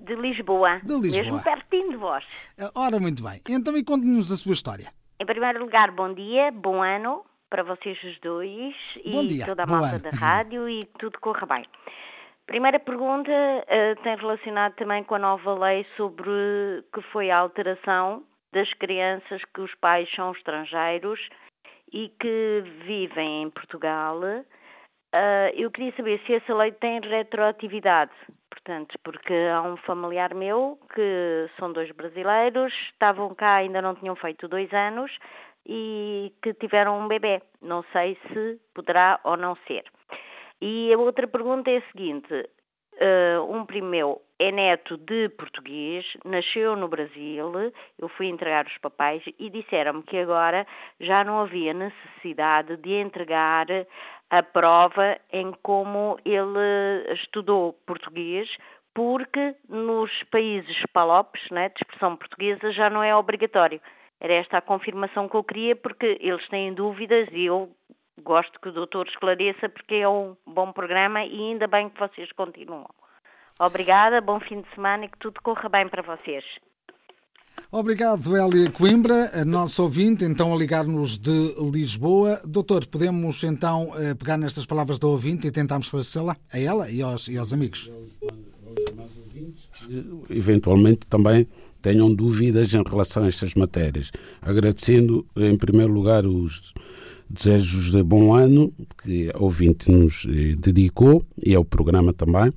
De 0.00 0.14
Lisboa. 0.14 0.80
De 0.84 0.98
Lisboa. 0.98 1.22
Mesmo 1.22 1.42
pertinho 1.42 1.90
de 1.90 1.96
vós. 1.96 2.24
Eh, 2.58 2.70
ora, 2.74 2.98
muito 3.00 3.22
bem. 3.22 3.40
Então, 3.48 3.76
e 3.76 3.84
conte-nos 3.84 4.30
a 4.30 4.36
sua 4.36 4.52
história. 4.52 4.92
Em 5.20 5.26
primeiro 5.26 5.58
lugar, 5.58 5.90
bom 5.90 6.12
dia, 6.12 6.52
bom 6.52 6.82
ano 6.82 7.24
para 7.50 7.62
vocês 7.62 7.98
os 8.04 8.18
dois 8.20 8.74
bom 9.10 9.22
e 9.22 9.26
dia. 9.26 9.46
toda 9.46 9.62
a 9.62 9.66
malta 9.66 9.98
da 9.98 10.10
rádio 10.10 10.68
e 10.68 10.84
tudo 10.98 11.18
corra 11.18 11.46
bem. 11.46 11.64
Primeira 12.46 12.78
pergunta 12.78 13.30
uh, 13.30 14.02
tem 14.02 14.16
relacionado 14.16 14.74
também 14.74 15.04
com 15.04 15.14
a 15.14 15.18
nova 15.18 15.54
lei 15.54 15.86
sobre 15.96 16.30
que 16.92 17.02
foi 17.12 17.30
a 17.30 17.38
alteração 17.38 18.22
das 18.52 18.72
crianças 18.74 19.42
que 19.52 19.60
os 19.60 19.74
pais 19.74 20.08
são 20.14 20.32
estrangeiros 20.32 21.20
e 21.92 22.10
que 22.20 22.64
vivem 22.86 23.42
em 23.42 23.50
Portugal. 23.50 24.20
Uh, 25.14 25.50
eu 25.54 25.70
queria 25.70 25.92
saber 25.96 26.20
se 26.26 26.34
essa 26.34 26.54
lei 26.54 26.70
tem 26.72 27.00
retroatividade 27.00 28.12
Portanto, 28.68 28.98
porque 29.02 29.32
há 29.32 29.62
um 29.62 29.76
familiar 29.78 30.34
meu 30.34 30.78
que 30.94 31.48
são 31.58 31.72
dois 31.72 31.90
brasileiros, 31.90 32.72
estavam 32.92 33.34
cá, 33.34 33.56
ainda 33.56 33.80
não 33.80 33.94
tinham 33.94 34.14
feito 34.14 34.46
dois 34.46 34.70
anos 34.72 35.16
e 35.64 36.32
que 36.42 36.52
tiveram 36.52 36.98
um 36.98 37.08
bebê. 37.08 37.40
Não 37.62 37.82
sei 37.92 38.18
se 38.28 38.60
poderá 38.74 39.20
ou 39.24 39.36
não 39.36 39.56
ser. 39.66 39.84
E 40.60 40.92
a 40.92 40.98
outra 40.98 41.26
pergunta 41.26 41.70
é 41.70 41.78
a 41.78 41.90
seguinte: 41.92 42.34
uh, 42.34 43.42
um 43.50 43.64
primo 43.64 43.88
meu 43.88 44.22
é 44.38 44.52
neto 44.52 44.96
de 44.96 45.28
português, 45.30 46.04
nasceu 46.24 46.76
no 46.76 46.88
Brasil, 46.88 47.72
eu 47.98 48.08
fui 48.08 48.26
entregar 48.26 48.66
os 48.66 48.78
papéis 48.78 49.22
e 49.38 49.50
disseram-me 49.50 50.02
que 50.02 50.18
agora 50.18 50.66
já 51.00 51.24
não 51.24 51.40
havia 51.40 51.74
necessidade 51.74 52.76
de 52.76 52.92
entregar 52.92 53.66
a 54.30 54.42
prova 54.42 55.18
em 55.32 55.52
como 55.62 56.18
ele 56.24 57.12
estudou 57.12 57.72
português, 57.86 58.48
porque 58.94 59.54
nos 59.68 60.22
países 60.24 60.82
palopes, 60.92 61.48
né, 61.50 61.68
de 61.68 61.76
expressão 61.76 62.16
portuguesa, 62.16 62.72
já 62.72 62.90
não 62.90 63.02
é 63.02 63.14
obrigatório. 63.14 63.80
Era 64.20 64.34
esta 64.34 64.58
a 64.58 64.62
confirmação 64.62 65.28
que 65.28 65.36
eu 65.36 65.44
queria, 65.44 65.76
porque 65.76 66.18
eles 66.20 66.46
têm 66.48 66.74
dúvidas 66.74 67.28
e 67.32 67.46
eu 67.46 67.70
gosto 68.20 68.60
que 68.60 68.68
o 68.68 68.72
doutor 68.72 69.06
esclareça, 69.06 69.68
porque 69.68 69.96
é 69.96 70.08
um 70.08 70.36
bom 70.44 70.72
programa 70.72 71.24
e 71.24 71.50
ainda 71.50 71.66
bem 71.66 71.88
que 71.88 71.98
vocês 71.98 72.30
continuam. 72.32 72.88
Obrigada, 73.60 74.20
bom 74.20 74.40
fim 74.40 74.60
de 74.60 74.68
semana 74.74 75.04
e 75.04 75.08
que 75.08 75.18
tudo 75.18 75.40
corra 75.42 75.68
bem 75.68 75.88
para 75.88 76.02
vocês. 76.02 76.44
Obrigado, 77.70 78.34
Hélia 78.34 78.70
Coimbra, 78.70 79.30
a 79.34 79.44
nossa 79.44 79.82
ouvinte, 79.82 80.24
então 80.24 80.54
a 80.54 80.56
ligar-nos 80.56 81.18
de 81.18 81.54
Lisboa. 81.70 82.40
Doutor, 82.46 82.86
podemos 82.86 83.44
então 83.44 83.92
eh, 83.96 84.14
pegar 84.14 84.38
nestas 84.38 84.64
palavras 84.64 84.98
da 84.98 85.06
ouvinte 85.06 85.46
e 85.46 85.50
tentarmos 85.50 85.86
esclarecê-la 85.88 86.36
a 86.52 86.58
ela 86.58 86.90
e 86.90 87.02
aos, 87.02 87.28
e 87.28 87.36
aos 87.36 87.52
amigos? 87.52 87.90
Eventualmente 90.30 91.06
também 91.08 91.46
tenham 91.82 92.12
dúvidas 92.14 92.72
em 92.72 92.82
relação 92.82 93.24
a 93.24 93.28
estas 93.28 93.54
matérias. 93.54 94.10
Agradecendo, 94.40 95.26
em 95.36 95.56
primeiro 95.56 95.92
lugar, 95.92 96.26
os 96.26 96.72
desejos 97.28 97.90
de 97.90 98.02
bom 98.02 98.34
ano 98.34 98.72
que 99.02 99.30
a 99.34 99.38
ouvinte 99.38 99.90
nos 99.90 100.26
eh, 100.26 100.56
dedicou 100.56 101.22
e 101.44 101.54
ao 101.54 101.64
programa 101.64 102.12
também. 102.12 102.52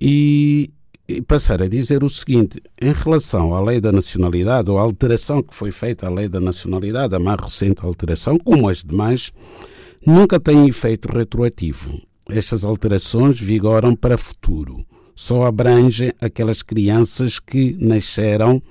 E 0.00 0.72
e 1.08 1.20
passar 1.20 1.62
a 1.62 1.68
dizer 1.68 2.02
o 2.02 2.08
seguinte: 2.08 2.62
em 2.80 2.92
relação 2.92 3.54
à 3.54 3.60
lei 3.60 3.80
da 3.80 3.92
nacionalidade, 3.92 4.70
ou 4.70 4.78
à 4.78 4.82
alteração 4.82 5.42
que 5.42 5.54
foi 5.54 5.70
feita 5.70 6.06
à 6.06 6.10
lei 6.10 6.28
da 6.28 6.40
nacionalidade, 6.40 7.14
a 7.14 7.18
mais 7.18 7.40
recente 7.40 7.84
alteração, 7.84 8.38
como 8.38 8.68
as 8.68 8.82
demais, 8.82 9.32
nunca 10.06 10.40
tem 10.40 10.68
efeito 10.68 11.08
retroativo. 11.08 12.00
Estas 12.28 12.64
alterações 12.64 13.38
vigoram 13.38 13.94
para 13.94 14.16
futuro. 14.16 14.84
Só 15.14 15.44
abrangem 15.44 16.12
aquelas 16.20 16.62
crianças 16.62 17.38
que 17.38 17.76
nasceram 17.78 18.62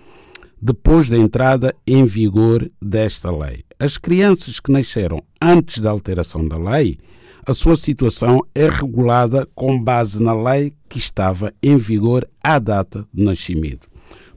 depois 0.61 1.09
da 1.09 1.17
entrada 1.17 1.75
em 1.85 2.05
vigor 2.05 2.69
desta 2.81 3.29
lei. 3.31 3.63
As 3.79 3.97
crianças 3.97 4.59
que 4.59 4.71
nasceram 4.71 5.21
antes 5.41 5.79
da 5.79 5.91
alteração 5.91 6.47
da 6.47 6.57
lei 6.57 6.97
a 7.45 7.53
sua 7.53 7.75
situação 7.75 8.39
é 8.55 8.69
regulada 8.69 9.45
com 9.53 9.81
base 9.81 10.21
na 10.21 10.33
lei 10.33 10.73
que 10.87 10.97
estava 10.97 11.53
em 11.61 11.77
vigor 11.77 12.27
à 12.41 12.57
data 12.57 13.05
de 13.13 13.23
nascimento. 13.23 13.89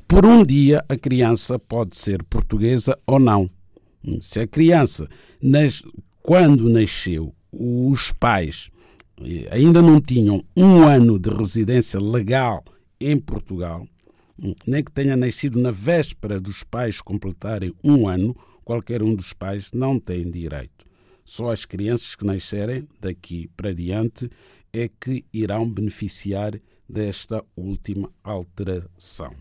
Por 0.09 0.27
um 0.27 0.45
dia, 0.45 0.85
a 0.89 0.97
criança 0.97 1.59
pode 1.59 1.97
ser 1.97 2.23
portuguesa 2.25 2.99
ou 3.07 3.21
não. 3.21 3.49
Se 4.21 4.41
a 4.41 4.47
criança, 4.47 5.09
quando 6.21 6.69
nasceu, 6.69 7.33
os 7.53 8.13
pais 8.13 8.71
eh, 9.21 9.49
ainda 9.51 9.81
não 9.81 10.01
tinham 10.01 10.45
um 10.57 10.85
ano 10.85 11.19
de 11.19 11.31
residência 11.31 12.01
legal 12.01 12.65
em 13.01 13.19
Portugal, 13.19 13.87
nem 14.67 14.83
que 14.83 14.93
tenha 14.93 15.17
nascido 15.17 15.61
na 15.61 15.71
véspera 15.71 16.41
dos 16.41 16.63
pais 16.63 17.01
completarem 17.01 17.73
um 17.83 18.09
ano, 18.09 18.37
qualquer 18.65 19.03
um 19.03 19.15
dos 19.15 19.33
pais 19.33 19.71
não 19.73 19.99
tem 19.99 20.31
direito. 20.31 20.86
Só 21.27 21.51
as 21.51 21.65
crianças 21.65 22.15
que 22.15 22.25
nascerem 22.25 22.89
daqui 23.01 23.49
para 23.57 23.75
diante 23.75 24.31
é 24.73 24.89
que 24.89 25.25
irão 25.33 25.69
beneficiar 25.69 26.59
desta 26.89 27.45
última 27.57 28.11
alteração. 28.23 29.35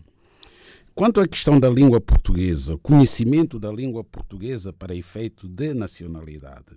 Quanto 0.96 1.20
à 1.20 1.28
questão 1.28 1.60
da 1.60 1.70
língua 1.70 2.00
portuguesa, 2.00 2.76
conhecimento 2.78 3.56
da 3.60 3.70
língua 3.70 4.02
portuguesa 4.02 4.72
para 4.72 4.96
efeito 4.96 5.46
de 5.46 5.72
nacionalidade, 5.74 6.76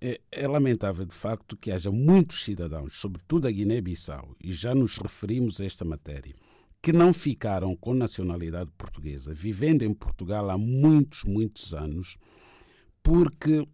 é, 0.00 0.18
é 0.32 0.48
lamentável 0.48 1.04
de 1.04 1.14
facto 1.14 1.54
que 1.54 1.70
haja 1.70 1.90
muitos 1.90 2.42
cidadãos, 2.42 2.94
sobretudo 2.94 3.46
a 3.46 3.50
Guiné-Bissau, 3.50 4.34
e 4.42 4.50
já 4.50 4.74
nos 4.74 4.96
referimos 4.96 5.60
a 5.60 5.66
esta 5.66 5.84
matéria, 5.84 6.34
que 6.80 6.92
não 6.92 7.12
ficaram 7.12 7.76
com 7.76 7.92
nacionalidade 7.92 8.70
portuguesa, 8.78 9.34
vivendo 9.34 9.82
em 9.82 9.92
Portugal 9.92 10.48
há 10.48 10.56
muitos, 10.56 11.24
muitos 11.24 11.74
anos, 11.74 12.16
porque 13.02 13.66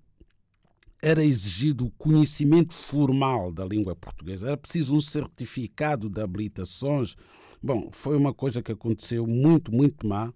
era 1.03 1.25
exigido 1.25 1.87
o 1.87 1.91
conhecimento 1.93 2.75
formal 2.75 3.53
da 3.53 3.65
língua 3.65 3.95
portuguesa, 3.95 4.49
era 4.49 4.57
preciso 4.57 4.97
um 4.97 5.01
certificado 5.01 6.09
de 6.09 6.21
habilitações. 6.21 7.17
Bom, 7.63 7.89
foi 7.93 8.17
uma 8.17 8.35
coisa 8.35 8.63
que 8.63 8.73
aconteceu 8.73 9.27
muito, 9.27 9.73
muito 9.73 10.07
má 10.07 10.33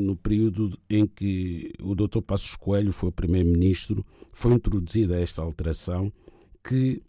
no 0.00 0.16
período 0.16 0.76
em 0.90 1.06
que 1.06 1.72
o 1.80 1.94
Dr. 1.94 2.20
Passos 2.20 2.56
Coelho 2.56 2.92
foi 2.92 3.12
primeiro-ministro, 3.12 4.04
foi 4.32 4.52
introduzida 4.52 5.20
esta 5.20 5.40
alteração 5.40 6.12
que 6.64 7.00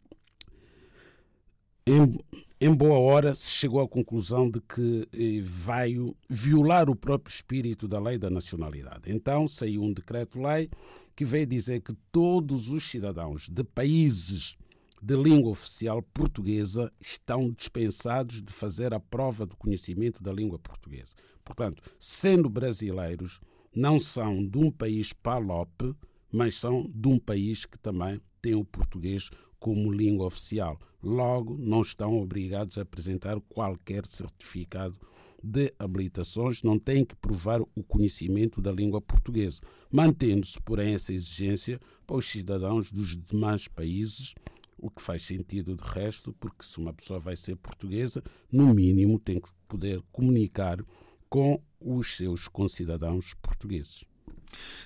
em, 2.61 2.73
boa 2.73 2.99
hora 2.99 3.35
se 3.35 3.51
chegou 3.51 3.79
à 3.79 3.87
conclusão 3.87 4.49
de 4.49 4.59
que 4.59 5.07
eh, 5.13 5.41
vai 5.41 5.95
violar 6.29 6.89
o 6.89 6.95
próprio 6.95 7.33
espírito 7.33 7.87
da 7.87 7.99
lei 7.99 8.17
da 8.17 8.29
nacionalidade. 8.29 9.11
Então 9.11 9.47
saiu 9.47 9.81
um 9.81 9.93
decreto-lei 9.93 10.69
que 11.15 11.23
veio 11.23 11.47
dizer 11.47 11.81
que 11.81 11.93
todos 12.11 12.69
os 12.69 12.83
cidadãos 12.83 13.47
de 13.47 13.63
países 13.63 14.57
de 15.01 15.15
língua 15.15 15.51
oficial 15.51 16.01
portuguesa 16.01 16.91
estão 16.99 17.49
dispensados 17.51 18.41
de 18.41 18.51
fazer 18.51 18.93
a 18.93 18.99
prova 18.99 19.45
do 19.45 19.55
conhecimento 19.55 20.21
da 20.21 20.31
língua 20.31 20.59
portuguesa. 20.59 21.13
Portanto, 21.43 21.81
sendo 21.97 22.49
brasileiros, 22.49 23.39
não 23.73 23.99
são 23.99 24.45
de 24.45 24.57
um 24.57 24.69
país 24.69 25.13
PALOP, 25.13 25.95
mas 26.31 26.55
são 26.55 26.89
de 26.93 27.07
um 27.07 27.17
país 27.17 27.65
que 27.65 27.77
também 27.79 28.19
tem 28.41 28.55
o 28.55 28.65
português 28.65 29.29
como 29.59 29.91
língua 29.91 30.25
oficial. 30.25 30.77
Logo, 31.01 31.57
não 31.57 31.81
estão 31.81 32.19
obrigados 32.19 32.77
a 32.77 32.81
apresentar 32.81 33.39
qualquer 33.41 34.05
certificado 34.07 34.97
de 35.43 35.73
habilitações 35.79 36.61
não 36.61 36.77
têm 36.77 37.05
que 37.05 37.15
provar 37.15 37.61
o 37.61 37.83
conhecimento 37.83 38.61
da 38.61 38.71
língua 38.71 39.01
portuguesa, 39.01 39.61
mantendo-se, 39.89 40.59
porém, 40.61 40.93
essa 40.93 41.13
exigência 41.13 41.79
para 42.05 42.17
os 42.17 42.25
cidadãos 42.25 42.91
dos 42.91 43.15
demais 43.15 43.67
países, 43.67 44.35
o 44.77 44.89
que 44.89 45.01
faz 45.01 45.23
sentido 45.23 45.75
de 45.75 45.83
resto, 45.83 46.33
porque 46.33 46.63
se 46.63 46.77
uma 46.77 46.93
pessoa 46.93 47.19
vai 47.19 47.35
ser 47.35 47.55
portuguesa, 47.57 48.23
no 48.51 48.73
mínimo 48.73 49.19
tem 49.19 49.39
que 49.39 49.49
poder 49.67 50.01
comunicar 50.11 50.83
com 51.29 51.61
os 51.79 52.15
seus 52.15 52.47
concidadãos 52.47 53.33
portugueses. 53.35 54.03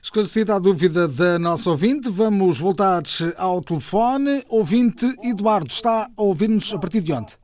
Esclarecida 0.04 0.56
a 0.56 0.60
dúvida 0.60 1.08
da 1.08 1.40
nossa 1.40 1.70
ouvinte, 1.70 2.10
vamos 2.10 2.60
voltar 2.60 3.04
ao 3.38 3.62
telefone. 3.62 4.44
Ouvinte 4.50 5.06
Eduardo, 5.24 5.72
está 5.72 6.10
a 6.18 6.22
ouvir-nos 6.22 6.74
a 6.74 6.78
partir 6.78 7.00
de 7.00 7.14
onde? 7.14 7.38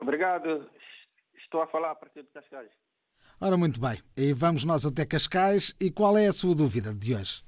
Obrigado. 0.00 0.66
Estou 1.36 1.60
a 1.60 1.66
falar 1.66 1.90
a 1.90 1.94
partir 1.94 2.22
de 2.22 2.30
Cascais. 2.30 2.70
Ora, 3.38 3.58
muito 3.58 3.78
bem. 3.78 4.02
E 4.16 4.32
vamos 4.32 4.64
nós 4.64 4.86
até 4.86 5.04
Cascais. 5.04 5.76
E 5.78 5.90
qual 5.90 6.16
é 6.16 6.26
a 6.26 6.32
sua 6.32 6.54
dúvida 6.54 6.94
de 6.94 7.14
hoje? 7.14 7.44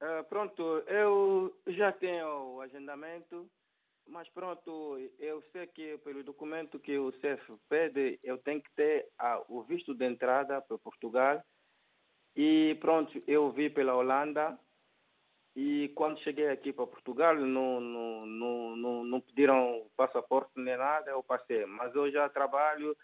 Uh, 0.00 0.22
pronto, 0.28 0.62
eu 0.86 1.52
já 1.66 1.90
tenho 1.90 2.54
o 2.54 2.60
agendamento, 2.60 3.50
mas 4.12 4.28
pronto, 4.28 4.98
eu 5.18 5.42
sei 5.52 5.66
que 5.66 5.96
pelo 5.98 6.22
documento 6.22 6.78
que 6.78 6.98
o 6.98 7.10
CEF 7.20 7.42
pede, 7.68 8.20
eu 8.22 8.36
tenho 8.38 8.62
que 8.62 8.70
ter 8.76 9.08
ah, 9.18 9.42
o 9.48 9.62
visto 9.62 9.94
de 9.94 10.04
entrada 10.04 10.60
para 10.60 10.78
Portugal. 10.78 11.42
E 12.36 12.76
pronto, 12.80 13.22
eu 13.26 13.50
vi 13.50 13.70
pela 13.70 13.96
Holanda, 13.96 14.58
e 15.56 15.90
quando 15.94 16.20
cheguei 16.20 16.48
aqui 16.48 16.72
para 16.72 16.86
Portugal, 16.86 17.34
não, 17.34 17.80
não, 17.80 18.26
não, 18.26 18.76
não, 18.76 19.04
não 19.04 19.20
pediram 19.20 19.86
passaporte 19.96 20.50
nem 20.56 20.76
nada, 20.76 21.10
eu 21.10 21.22
passei. 21.22 21.64
Mas 21.64 21.94
eu 21.94 22.10
já 22.10 22.28
trabalho 22.28 22.96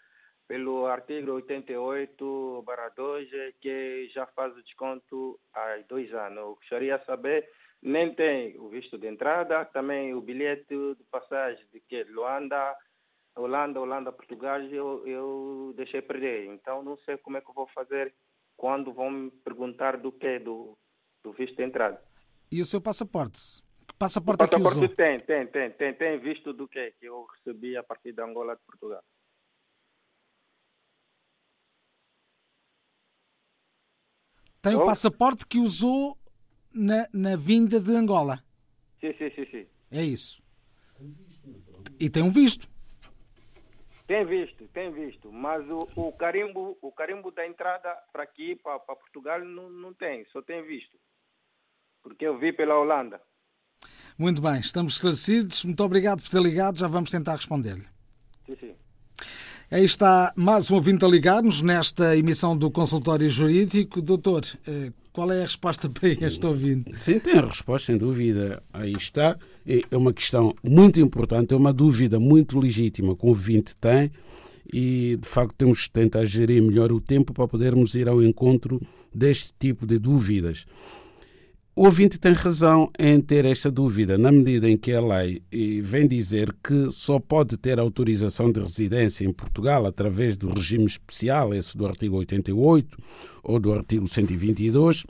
pelo 0.47 0.85
artigo 0.87 1.33
88 1.33 2.63
2, 2.95 3.29
que 3.61 4.09
já 4.09 4.25
faz 4.27 4.55
o 4.55 4.63
desconto 4.63 5.39
há 5.53 5.77
dois 5.87 6.11
anos. 6.13 6.37
Eu 6.37 6.55
gostaria 6.55 6.97
de 6.97 7.05
saber, 7.05 7.47
nem 7.81 8.13
tem 8.13 8.59
o 8.59 8.69
visto 8.69 8.97
de 8.97 9.07
entrada, 9.07 9.65
também 9.65 10.13
o 10.13 10.21
bilhete 10.21 10.75
de 10.95 11.03
passagem 11.09 11.65
de 11.71 11.79
que 11.79 12.03
Luanda, 12.03 12.75
Holanda, 13.35 13.79
Holanda, 13.79 14.11
Portugal, 14.11 14.61
eu, 14.61 15.07
eu 15.07 15.73
deixei 15.75 16.01
perder. 16.01 16.47
Então 16.47 16.83
não 16.83 16.97
sei 16.99 17.17
como 17.17 17.37
é 17.37 17.41
que 17.41 17.49
eu 17.49 17.53
vou 17.53 17.67
fazer 17.67 18.13
quando 18.57 18.93
vão 18.93 19.09
me 19.09 19.31
perguntar 19.31 19.97
do 19.97 20.11
que, 20.11 20.39
do, 20.39 20.77
do 21.23 21.31
visto 21.31 21.55
de 21.55 21.63
entrada. 21.63 22.01
E 22.51 22.61
o 22.61 22.65
seu 22.65 22.81
passaporte? 22.81 23.39
Que 23.87 23.93
passaporte, 23.97 24.43
o 24.43 24.47
passaporte 24.49 24.77
é 24.77 24.81
que 24.81 24.85
usou? 24.85 24.95
tem, 24.95 25.19
tem, 25.21 25.47
tem, 25.47 25.71
tem, 25.71 25.93
tem 25.93 26.19
visto 26.19 26.51
do 26.51 26.67
que 26.67 26.91
que 26.99 27.05
eu 27.05 27.25
recebi 27.25 27.77
a 27.77 27.83
partir 27.83 28.11
da 28.11 28.25
Angola 28.25 28.55
de 28.55 28.61
Portugal. 28.63 29.01
Tem 34.61 34.75
o 34.75 34.83
passaporte 34.83 35.47
que 35.47 35.57
usou 35.57 36.17
na, 36.73 37.07
na 37.13 37.35
vinda 37.35 37.79
de 37.79 37.91
Angola? 37.91 38.43
Sim, 38.99 39.13
sim, 39.17 39.31
sim, 39.35 39.45
sim. 39.51 39.67
É 39.91 40.03
isso. 40.03 40.41
E 41.99 42.09
tem 42.09 42.23
um 42.23 42.31
visto. 42.31 42.67
Tem 44.07 44.25
visto, 44.25 44.67
tem 44.69 44.91
visto, 44.91 45.31
mas 45.31 45.63
o, 45.69 45.87
o 45.95 46.11
carimbo, 46.11 46.75
o 46.81 46.91
carimbo 46.91 47.29
da 47.31 47.45
entrada 47.45 47.95
para 48.11 48.23
aqui, 48.23 48.55
para, 48.55 48.79
Portugal, 48.79 49.39
não, 49.45 49.69
não 49.69 49.93
tem, 49.93 50.25
só 50.31 50.41
tem 50.41 50.65
visto 50.65 50.97
porque 52.01 52.25
eu 52.25 52.37
vi 52.37 52.51
pela 52.51 52.77
Holanda. 52.77 53.21
Muito 54.17 54.41
bem, 54.41 54.59
estamos 54.59 54.93
esclarecidos. 54.93 55.63
Muito 55.63 55.83
obrigado 55.83 56.21
por 56.21 56.29
ter 56.29 56.41
ligado. 56.41 56.77
Já 56.77 56.87
vamos 56.87 57.09
tentar 57.09 57.35
responder-lhe. 57.35 57.85
Aí 59.71 59.85
está 59.85 60.33
mais 60.35 60.71
um 60.71 60.75
ouvinte 60.75 61.05
a 61.05 61.07
ligar-nos 61.07 61.61
nesta 61.61 62.17
emissão 62.17 62.57
do 62.57 62.71
Consultório 62.71 63.29
Jurídico. 63.29 64.01
Doutor, 64.01 64.43
eh, 64.67 64.91
qual 65.13 65.31
é 65.31 65.41
a 65.41 65.45
resposta 65.45 65.87
para 65.93 66.09
este 66.09 66.43
ouvinte? 66.43 66.99
Sim, 66.99 67.19
tem 67.19 67.37
a 67.37 67.45
resposta, 67.45 67.85
sem 67.85 67.97
dúvida. 67.97 68.63
Aí 68.73 68.93
está. 68.93 69.37
É 69.67 69.95
uma 69.95 70.11
questão 70.11 70.55
muito 70.63 70.99
importante, 70.99 71.53
é 71.53 71.57
uma 71.57 71.71
dúvida 71.71 72.19
muito 72.19 72.59
legítima 72.59 73.15
que 73.15 73.23
o 73.23 73.29
ouvinte 73.29 73.75
tem 73.75 74.11
e, 74.73 75.19
de 75.21 75.29
facto, 75.29 75.53
temos 75.55 75.83
que 75.83 75.91
tentar 75.91 76.25
gerir 76.25 76.63
melhor 76.63 76.91
o 76.91 76.99
tempo 76.99 77.31
para 77.31 77.47
podermos 77.47 77.93
ir 77.93 78.09
ao 78.09 78.23
encontro 78.23 78.81
deste 79.13 79.53
tipo 79.59 79.85
de 79.85 79.99
dúvidas. 79.99 80.65
O 81.79 81.85
ouvinte 81.85 82.19
tem 82.19 82.33
razão 82.33 82.91
em 82.99 83.21
ter 83.21 83.45
esta 83.45 83.71
dúvida, 83.71 84.17
na 84.17 84.33
medida 84.33 84.69
em 84.69 84.75
que 84.75 84.91
a 84.91 84.99
lei 84.99 85.41
vem 85.81 86.05
dizer 86.09 86.53
que 86.61 86.91
só 86.91 87.21
pode 87.21 87.55
ter 87.55 87.79
autorização 87.79 88.51
de 88.51 88.59
residência 88.59 89.23
em 89.23 89.31
Portugal 89.31 89.85
através 89.85 90.35
do 90.35 90.49
regime 90.49 90.83
especial, 90.83 91.53
esse 91.53 91.77
do 91.77 91.87
artigo 91.87 92.17
88 92.17 92.97
ou 93.41 93.61
do 93.61 93.71
artigo 93.71 94.05
122, 94.09 95.05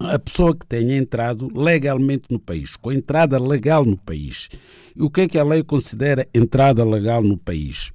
a 0.00 0.18
pessoa 0.18 0.56
que 0.56 0.66
tenha 0.66 0.96
entrado 0.96 1.50
legalmente 1.54 2.24
no 2.30 2.38
país, 2.38 2.74
com 2.74 2.90
entrada 2.90 3.38
legal 3.38 3.84
no 3.84 3.98
país. 3.98 4.48
E 4.96 5.02
o 5.02 5.10
que 5.10 5.20
é 5.20 5.28
que 5.28 5.38
a 5.38 5.44
lei 5.44 5.62
considera 5.62 6.26
entrada 6.32 6.82
legal 6.86 7.22
no 7.22 7.36
país? 7.36 7.92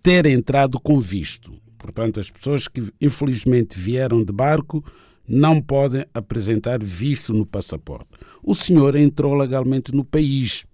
Ter 0.00 0.26
entrado 0.26 0.78
com 0.80 1.00
visto. 1.00 1.52
Portanto, 1.76 2.20
as 2.20 2.30
pessoas 2.30 2.68
que 2.68 2.84
infelizmente 3.00 3.76
vieram 3.76 4.22
de 4.22 4.32
barco 4.32 4.84
não 5.28 5.60
podem 5.60 6.04
apresentar 6.14 6.82
visto 6.82 7.32
no 7.32 7.46
passaporte. 7.46 8.10
O 8.42 8.54
senhor 8.54 8.94
entrou 8.94 9.34
legalmente 9.34 9.94
no 9.94 10.04
país. 10.04 10.64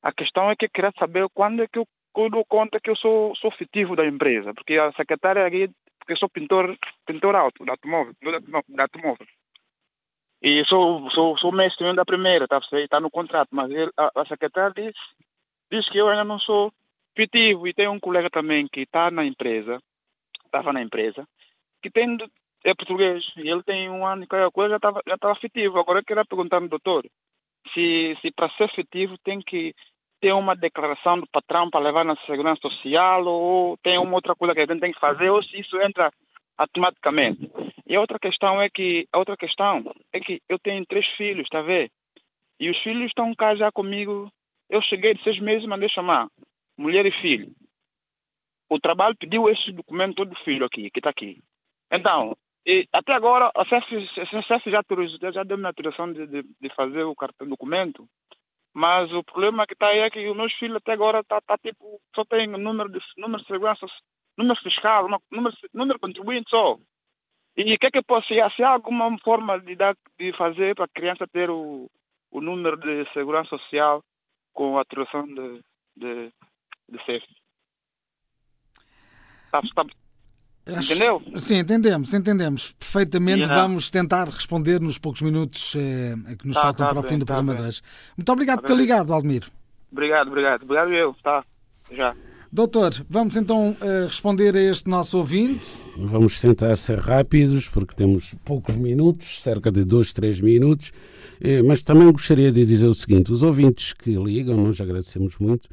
A 0.04 0.12
questão 0.12 0.52
é 0.52 0.56
que 0.58 0.66
eu 0.66 0.70
queria 0.70 0.91
saber 1.00 1.28
quando 1.34 1.64
é 1.64 1.68
que 1.68 1.80
eu, 1.80 1.88
eu 2.18 2.30
dou 2.30 2.43
conta 2.45 2.82
que 2.82 2.89
eu 2.89 2.97
sou, 2.97 3.34
sou 3.38 3.50
fitivo 3.52 3.95
da 3.95 4.06
empresa, 4.06 4.54
porque 4.54 4.78
a 4.78 4.91
secretária 4.91 5.45
aqui, 5.45 5.70
porque 5.97 6.14
eu 6.14 6.18
sou 6.18 6.30
pintor, 6.30 6.78
pintor 7.06 7.34
alto 7.34 7.64
da 7.64 7.74
automóvel, 7.74 8.14
da 8.68 8.84
automóvel. 8.84 9.26
E 10.41 10.64
sou, 10.66 11.10
sou, 11.12 11.38
sou 11.38 11.52
mestre 11.52 11.93
da 11.93 12.06
primeira, 12.06 12.45
está 12.45 12.60
tá 12.89 13.00
no 13.00 13.10
contrato, 13.10 13.50
mas 13.52 13.72
ele, 13.72 13.91
a, 13.97 14.12
a 14.16 14.26
secretária 14.26 14.74
diz, 14.76 14.95
diz 15.72 15.89
que 15.89 15.97
eu 15.97 16.10
ainda 16.10 16.24
não 16.24 16.39
sou 16.39 16.74
fitivo. 17.16 17.68
E 17.68 17.74
tem 17.74 17.88
um 17.89 18.00
colega 18.00 18.30
também 18.30 18.68
que 18.68 18.82
está 18.82 19.12
na 19.12 19.26
empresa, 19.26 19.82
estava 20.50 20.74
na 20.74 20.82
empresa, 20.82 21.28
que 21.82 21.89
tem, 21.89 22.18
é 22.64 22.74
português, 22.74 23.26
e 23.38 23.50
ele 23.50 23.64
tem 23.64 23.89
um 23.89 24.06
ano 24.06 24.24
e 24.24 24.28
qualquer 24.28 24.52
coisa, 24.52 24.72
já 24.72 24.76
estava 24.78 25.02
já 25.08 25.16
estava 25.16 25.34
afetivo. 25.34 25.80
Agora 25.80 26.00
eu 26.00 26.04
queria 26.04 26.26
perguntar 26.26 26.62
ao 26.62 26.68
doutor, 26.68 27.06
se, 27.74 28.18
se 28.22 28.32
para 28.32 28.50
ser 28.52 28.66
efetivo 28.66 29.18
tem 29.20 29.39
que 29.39 29.74
ter 30.20 30.34
uma 30.34 30.56
declaração 30.56 31.20
do 31.20 31.28
patrão 31.28 31.70
para 31.70 31.80
levar 31.80 32.04
na 32.04 32.16
segurança 32.26 32.62
social, 32.62 33.26
ou 33.26 33.78
tem 33.78 33.97
uma 33.97 34.16
outra 34.16 34.36
coisa 34.36 34.54
que 34.54 34.62
a 34.62 34.66
gente 34.66 34.82
tem 34.82 34.91
que 34.91 35.00
fazer, 35.00 35.30
ou 35.30 35.41
se 35.41 35.60
isso 35.60 35.80
entra 35.82 36.12
automaticamente. 36.58 37.50
E 37.88 37.95
a 37.95 38.02
outra 38.02 38.20
questão 38.20 38.62
é 38.62 38.70
que, 38.70 39.08
a 39.14 39.18
outra 39.18 39.38
questão 39.38 39.84
é 40.12 40.20
que 40.20 40.41
eu 40.50 40.60
tenho 40.60 40.86
três 40.86 41.08
filhos, 41.16 41.45
está 41.45 41.60
a 41.60 41.64
ver? 41.64 41.89
E 42.60 42.70
os 42.70 42.78
filhos 42.80 43.08
estão 43.08 43.34
cá 43.34 43.56
já 43.56 43.72
comigo. 43.72 44.30
Eu 44.70 44.82
cheguei 44.82 45.14
de 45.14 45.24
seis 45.24 45.39
meses, 45.39 45.66
mandei 45.66 45.88
chamar 45.88 46.28
mulher 46.78 47.06
e 47.06 47.12
filho 47.12 47.50
o 48.70 48.80
trabalho 48.80 49.15
pediu 49.17 49.49
esse 49.49 49.72
documento 49.72 50.24
do 50.24 50.36
filho 50.43 50.65
aqui, 50.65 50.89
que 50.91 50.99
está 50.99 51.09
aqui. 51.09 51.41
Então, 51.91 52.38
até 52.93 53.13
agora, 53.13 53.51
a 53.55 53.65
CEF, 53.65 54.07
já, 55.20 55.32
já 55.32 55.43
deu 55.43 55.57
minha 55.57 55.70
autorização 55.70 56.13
de, 56.13 56.28
de, 56.28 56.43
de, 56.43 56.70
fazer 56.76 57.03
o 57.03 57.15
cartão 57.15 57.47
documento, 57.47 58.07
mas 58.74 59.11
o 59.11 59.24
problema 59.24 59.65
que 59.65 59.74
está 59.74 59.88
aí 59.88 59.99
é 59.99 60.09
que 60.09 60.28
os 60.28 60.38
meus 60.38 60.53
filhos 60.53 60.78
até 60.78 60.93
agora 60.93 61.24
tá, 61.24 61.41
tá 61.41 61.57
tipo, 61.57 61.99
só 62.15 62.24
tem 62.24 62.45
número 62.47 62.89
de, 62.89 62.99
número 63.17 63.41
de 63.41 63.47
segurança, 63.47 63.88
número 64.38 64.59
fiscal, 64.61 65.07
número, 65.74 65.99
contribuinte 65.99 66.49
só. 66.51 66.78
E 67.57 67.74
o 67.74 67.80
que 67.80 67.88
é 67.88 67.91
que 67.91 68.03
posso, 68.03 68.28
se 68.28 68.63
há 68.63 68.70
alguma 68.70 69.17
forma 69.20 69.59
de, 69.59 69.76
dar, 69.76 69.97
de 70.17 70.32
fazer 70.34 70.76
para 70.76 70.86
a 70.86 70.89
criança 70.89 71.28
ter 71.28 71.49
o, 71.49 71.89
o 72.30 72.39
número 72.39 72.78
de 72.78 73.11
segurança 73.13 73.49
social 73.57 74.03
com 74.53 74.78
a 74.78 74.82
autorização 74.82 75.26
de, 75.26 75.61
de, 75.95 76.32
de? 76.88 77.39
Está, 79.50 79.62
está, 79.62 79.86
Entendeu? 80.68 81.22
Sim, 81.38 81.58
entendemos, 81.58 82.14
entendemos 82.14 82.76
perfeitamente. 82.78 83.39
Yeah. 83.39 83.62
Vamos 83.62 83.89
tentar 83.89 84.28
responder 84.28 84.80
nos 84.80 85.00
poucos 85.00 85.22
minutos 85.22 85.74
eh, 85.76 86.14
que 86.38 86.47
nos 86.47 86.56
tá, 86.56 86.62
faltam 86.64 86.88
tá 86.88 86.93
para 86.93 87.00
o 87.00 87.04
fim 87.04 87.18
do 87.18 87.26
tá 87.26 87.34
programa 87.34 87.60
de 87.60 87.68
hoje. 87.68 87.82
Muito 88.16 88.32
obrigado 88.32 88.62
por 88.62 88.68
ter 88.68 88.76
ligado, 88.76 89.12
Aldemiro. 89.12 89.47
Obrigado, 89.91 90.28
obrigado. 90.28 90.64
Obrigado 90.64 90.93
eu, 90.93 91.16
tá? 91.24 91.43
Já. 91.91 92.16
Doutor, 92.52 92.93
vamos 93.10 93.36
então 93.36 93.76
uh, 93.80 94.08
responder 94.08 94.56
a 94.56 94.62
este 94.62 94.89
nosso 94.89 95.18
ouvinte. 95.18 95.84
Vamos 95.97 96.39
tentar 96.39 96.76
ser 96.76 97.00
rápidos, 97.00 97.70
porque 97.70 97.95
temos 97.95 98.36
poucos 98.43 98.76
minutos, 98.76 99.41
cerca 99.41 99.72
de 99.72 99.84
dois, 99.84 100.14
três 100.14 100.39
minutos. 100.41 100.91
Eh, 101.41 101.62
mas 101.64 101.82
também 101.82 102.12
gostaria 102.12 102.52
de 102.52 102.66
dizer 102.66 102.88
o 102.88 102.93
seguinte: 102.93 103.32
os 103.32 103.43
ouvintes 103.43 103.93
que 103.93 104.12
ligam, 104.12 104.58
nós 104.58 104.82
agradecemos 104.82 105.38
muito 105.38 105.70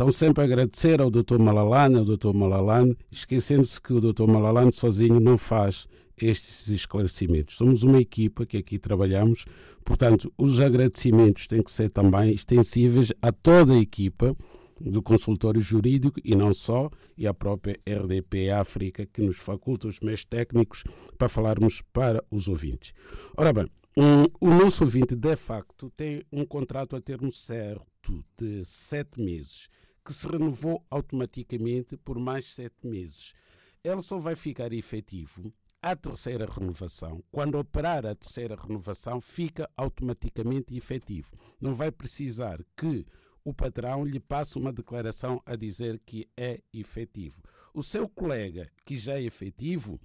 então, 0.00 0.10
sempre 0.10 0.42
agradecer 0.42 0.98
ao 0.98 1.10
Dr. 1.10 1.38
Malalane, 1.38 1.98
ao 1.98 2.04
Dr. 2.06 2.32
Malalane, 2.32 2.96
esquecendo-se 3.10 3.78
que 3.78 3.92
o 3.92 4.00
Dr. 4.00 4.26
Malalane 4.26 4.72
sozinho 4.72 5.20
não 5.20 5.36
faz 5.36 5.86
estes 6.16 6.68
esclarecimentos. 6.68 7.58
Somos 7.58 7.82
uma 7.82 8.00
equipa 8.00 8.46
que 8.46 8.56
aqui 8.56 8.78
trabalhamos, 8.78 9.44
portanto, 9.84 10.32
os 10.38 10.58
agradecimentos 10.58 11.46
têm 11.46 11.62
que 11.62 11.70
ser 11.70 11.90
também 11.90 12.32
extensíveis 12.32 13.12
a 13.20 13.30
toda 13.30 13.74
a 13.74 13.78
equipa 13.78 14.34
do 14.80 15.02
consultório 15.02 15.60
jurídico 15.60 16.18
e 16.24 16.34
não 16.34 16.54
só, 16.54 16.88
e 17.14 17.26
à 17.26 17.34
própria 17.34 17.78
RDP 17.86 18.48
África, 18.48 19.04
que 19.04 19.20
nos 19.20 19.36
faculta 19.36 19.86
os 19.86 20.00
meios 20.00 20.24
técnicos 20.24 20.82
para 21.18 21.28
falarmos 21.28 21.82
para 21.92 22.24
os 22.30 22.48
ouvintes. 22.48 22.94
Ora 23.36 23.52
bem, 23.52 23.66
um, 23.94 24.24
o 24.40 24.48
nosso 24.48 24.82
ouvinte, 24.82 25.14
de 25.14 25.36
facto, 25.36 25.92
tem 25.94 26.22
um 26.32 26.46
contrato 26.46 26.96
a 26.96 27.02
termo 27.02 27.30
certo 27.30 28.24
de 28.38 28.64
sete 28.64 29.20
meses 29.20 29.68
que 30.04 30.12
se 30.12 30.26
renovou 30.26 30.84
automaticamente 30.90 31.96
por 31.96 32.18
mais 32.18 32.46
sete 32.46 32.86
meses. 32.86 33.34
Ele 33.82 34.02
só 34.02 34.18
vai 34.18 34.34
ficar 34.34 34.72
efetivo 34.72 35.52
à 35.82 35.96
terceira 35.96 36.46
renovação. 36.46 37.22
Quando 37.30 37.58
operar 37.58 38.04
a 38.04 38.14
terceira 38.14 38.54
renovação, 38.54 39.20
fica 39.20 39.68
automaticamente 39.76 40.76
efetivo. 40.76 41.36
Não 41.60 41.72
vai 41.74 41.90
precisar 41.90 42.58
que 42.76 43.06
o 43.44 43.54
patrão 43.54 44.04
lhe 44.04 44.20
passe 44.20 44.58
uma 44.58 44.72
declaração 44.72 45.40
a 45.46 45.56
dizer 45.56 46.00
que 46.04 46.28
é 46.36 46.60
efetivo. 46.72 47.42
O 47.72 47.82
seu 47.82 48.08
colega, 48.08 48.70
que 48.84 48.96
já 48.96 49.14
é 49.14 49.22
efetivo, 49.22 49.98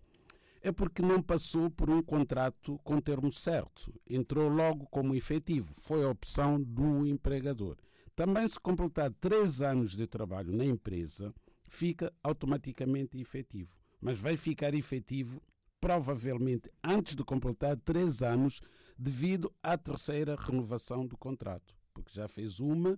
é 0.61 0.71
porque 0.71 1.01
não 1.01 1.21
passou 1.21 1.69
por 1.69 1.89
um 1.89 2.01
contrato 2.01 2.79
com 2.83 2.99
termo 2.99 3.31
certo. 3.31 3.93
Entrou 4.09 4.49
logo 4.49 4.87
como 4.87 5.13
efetivo. 5.13 5.73
Foi 5.75 6.03
a 6.03 6.09
opção 6.09 6.61
do 6.61 7.05
empregador. 7.05 7.77
Também, 8.15 8.47
se 8.47 8.59
completar 8.59 9.11
três 9.13 9.61
anos 9.61 9.91
de 9.91 10.07
trabalho 10.07 10.53
na 10.53 10.63
empresa, 10.63 11.33
fica 11.67 12.13
automaticamente 12.23 13.19
efetivo. 13.19 13.75
Mas 13.99 14.19
vai 14.19 14.37
ficar 14.37 14.73
efetivo 14.73 15.41
provavelmente 15.81 16.69
antes 16.83 17.15
de 17.15 17.23
completar 17.23 17.77
três 17.77 18.23
anos, 18.23 18.61
devido 18.97 19.53
à 19.61 19.77
terceira 19.77 20.35
renovação 20.35 21.05
do 21.05 21.17
contrato. 21.17 21.75
Porque 21.93 22.11
já 22.11 22.27
fez 22.27 22.59
uma, 22.59 22.97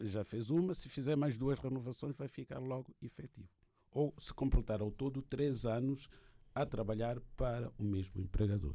já 0.00 0.24
fez 0.24 0.50
uma, 0.50 0.74
se 0.74 0.88
fizer 0.88 1.16
mais 1.16 1.38
duas 1.38 1.58
renovações, 1.58 2.16
vai 2.16 2.28
ficar 2.28 2.58
logo 2.58 2.94
efetivo. 3.00 3.48
Ou 3.90 4.14
se 4.18 4.34
completar 4.34 4.80
ao 4.80 4.90
todo 4.90 5.22
três 5.22 5.64
anos 5.64 6.08
a 6.54 6.66
trabalhar 6.66 7.20
para 7.36 7.72
o 7.78 7.84
mesmo 7.84 8.20
empregador. 8.20 8.74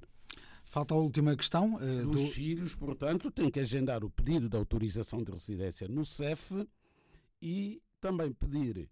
Falta 0.65 0.93
a 0.93 0.97
última 0.97 1.35
questão. 1.35 1.75
Uh, 1.75 2.07
Dos 2.07 2.21
do... 2.21 2.27
filhos, 2.27 2.75
portanto, 2.75 3.31
tem 3.31 3.49
que 3.49 3.59
agendar 3.59 4.03
o 4.03 4.09
pedido 4.09 4.49
de 4.49 4.57
autorização 4.57 5.23
de 5.23 5.31
residência 5.31 5.87
no 5.87 6.03
CEF 6.03 6.67
e 7.41 7.81
também 8.01 8.33
pedir 8.33 8.89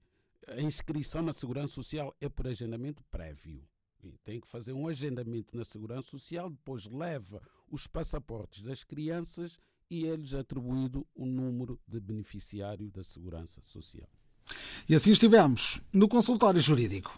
a 0.47 0.61
inscrição 0.61 1.21
na 1.21 1.33
Segurança 1.33 1.73
Social 1.73 2.15
é 2.19 2.29
por 2.29 2.47
agendamento 2.47 3.03
prévio. 3.09 3.61
E 4.03 4.17
tem 4.23 4.39
que 4.39 4.47
fazer 4.47 4.73
um 4.73 4.87
agendamento 4.87 5.55
na 5.57 5.63
Segurança 5.63 6.09
Social, 6.09 6.49
depois 6.49 6.85
leva 6.85 7.41
os 7.71 7.87
passaportes 7.87 8.61
das 8.61 8.83
crianças 8.83 9.57
e 9.89 10.05
é-lhes 10.05 10.33
atribuído 10.33 11.07
o 11.15 11.25
número 11.25 11.79
de 11.87 11.99
beneficiário 11.99 12.91
da 12.91 13.03
Segurança 13.03 13.61
Social. 13.61 14.09
E 14.89 14.95
assim 14.95 15.11
estivemos 15.11 15.81
no 15.93 16.09
consultório 16.09 16.59
jurídico. 16.59 17.17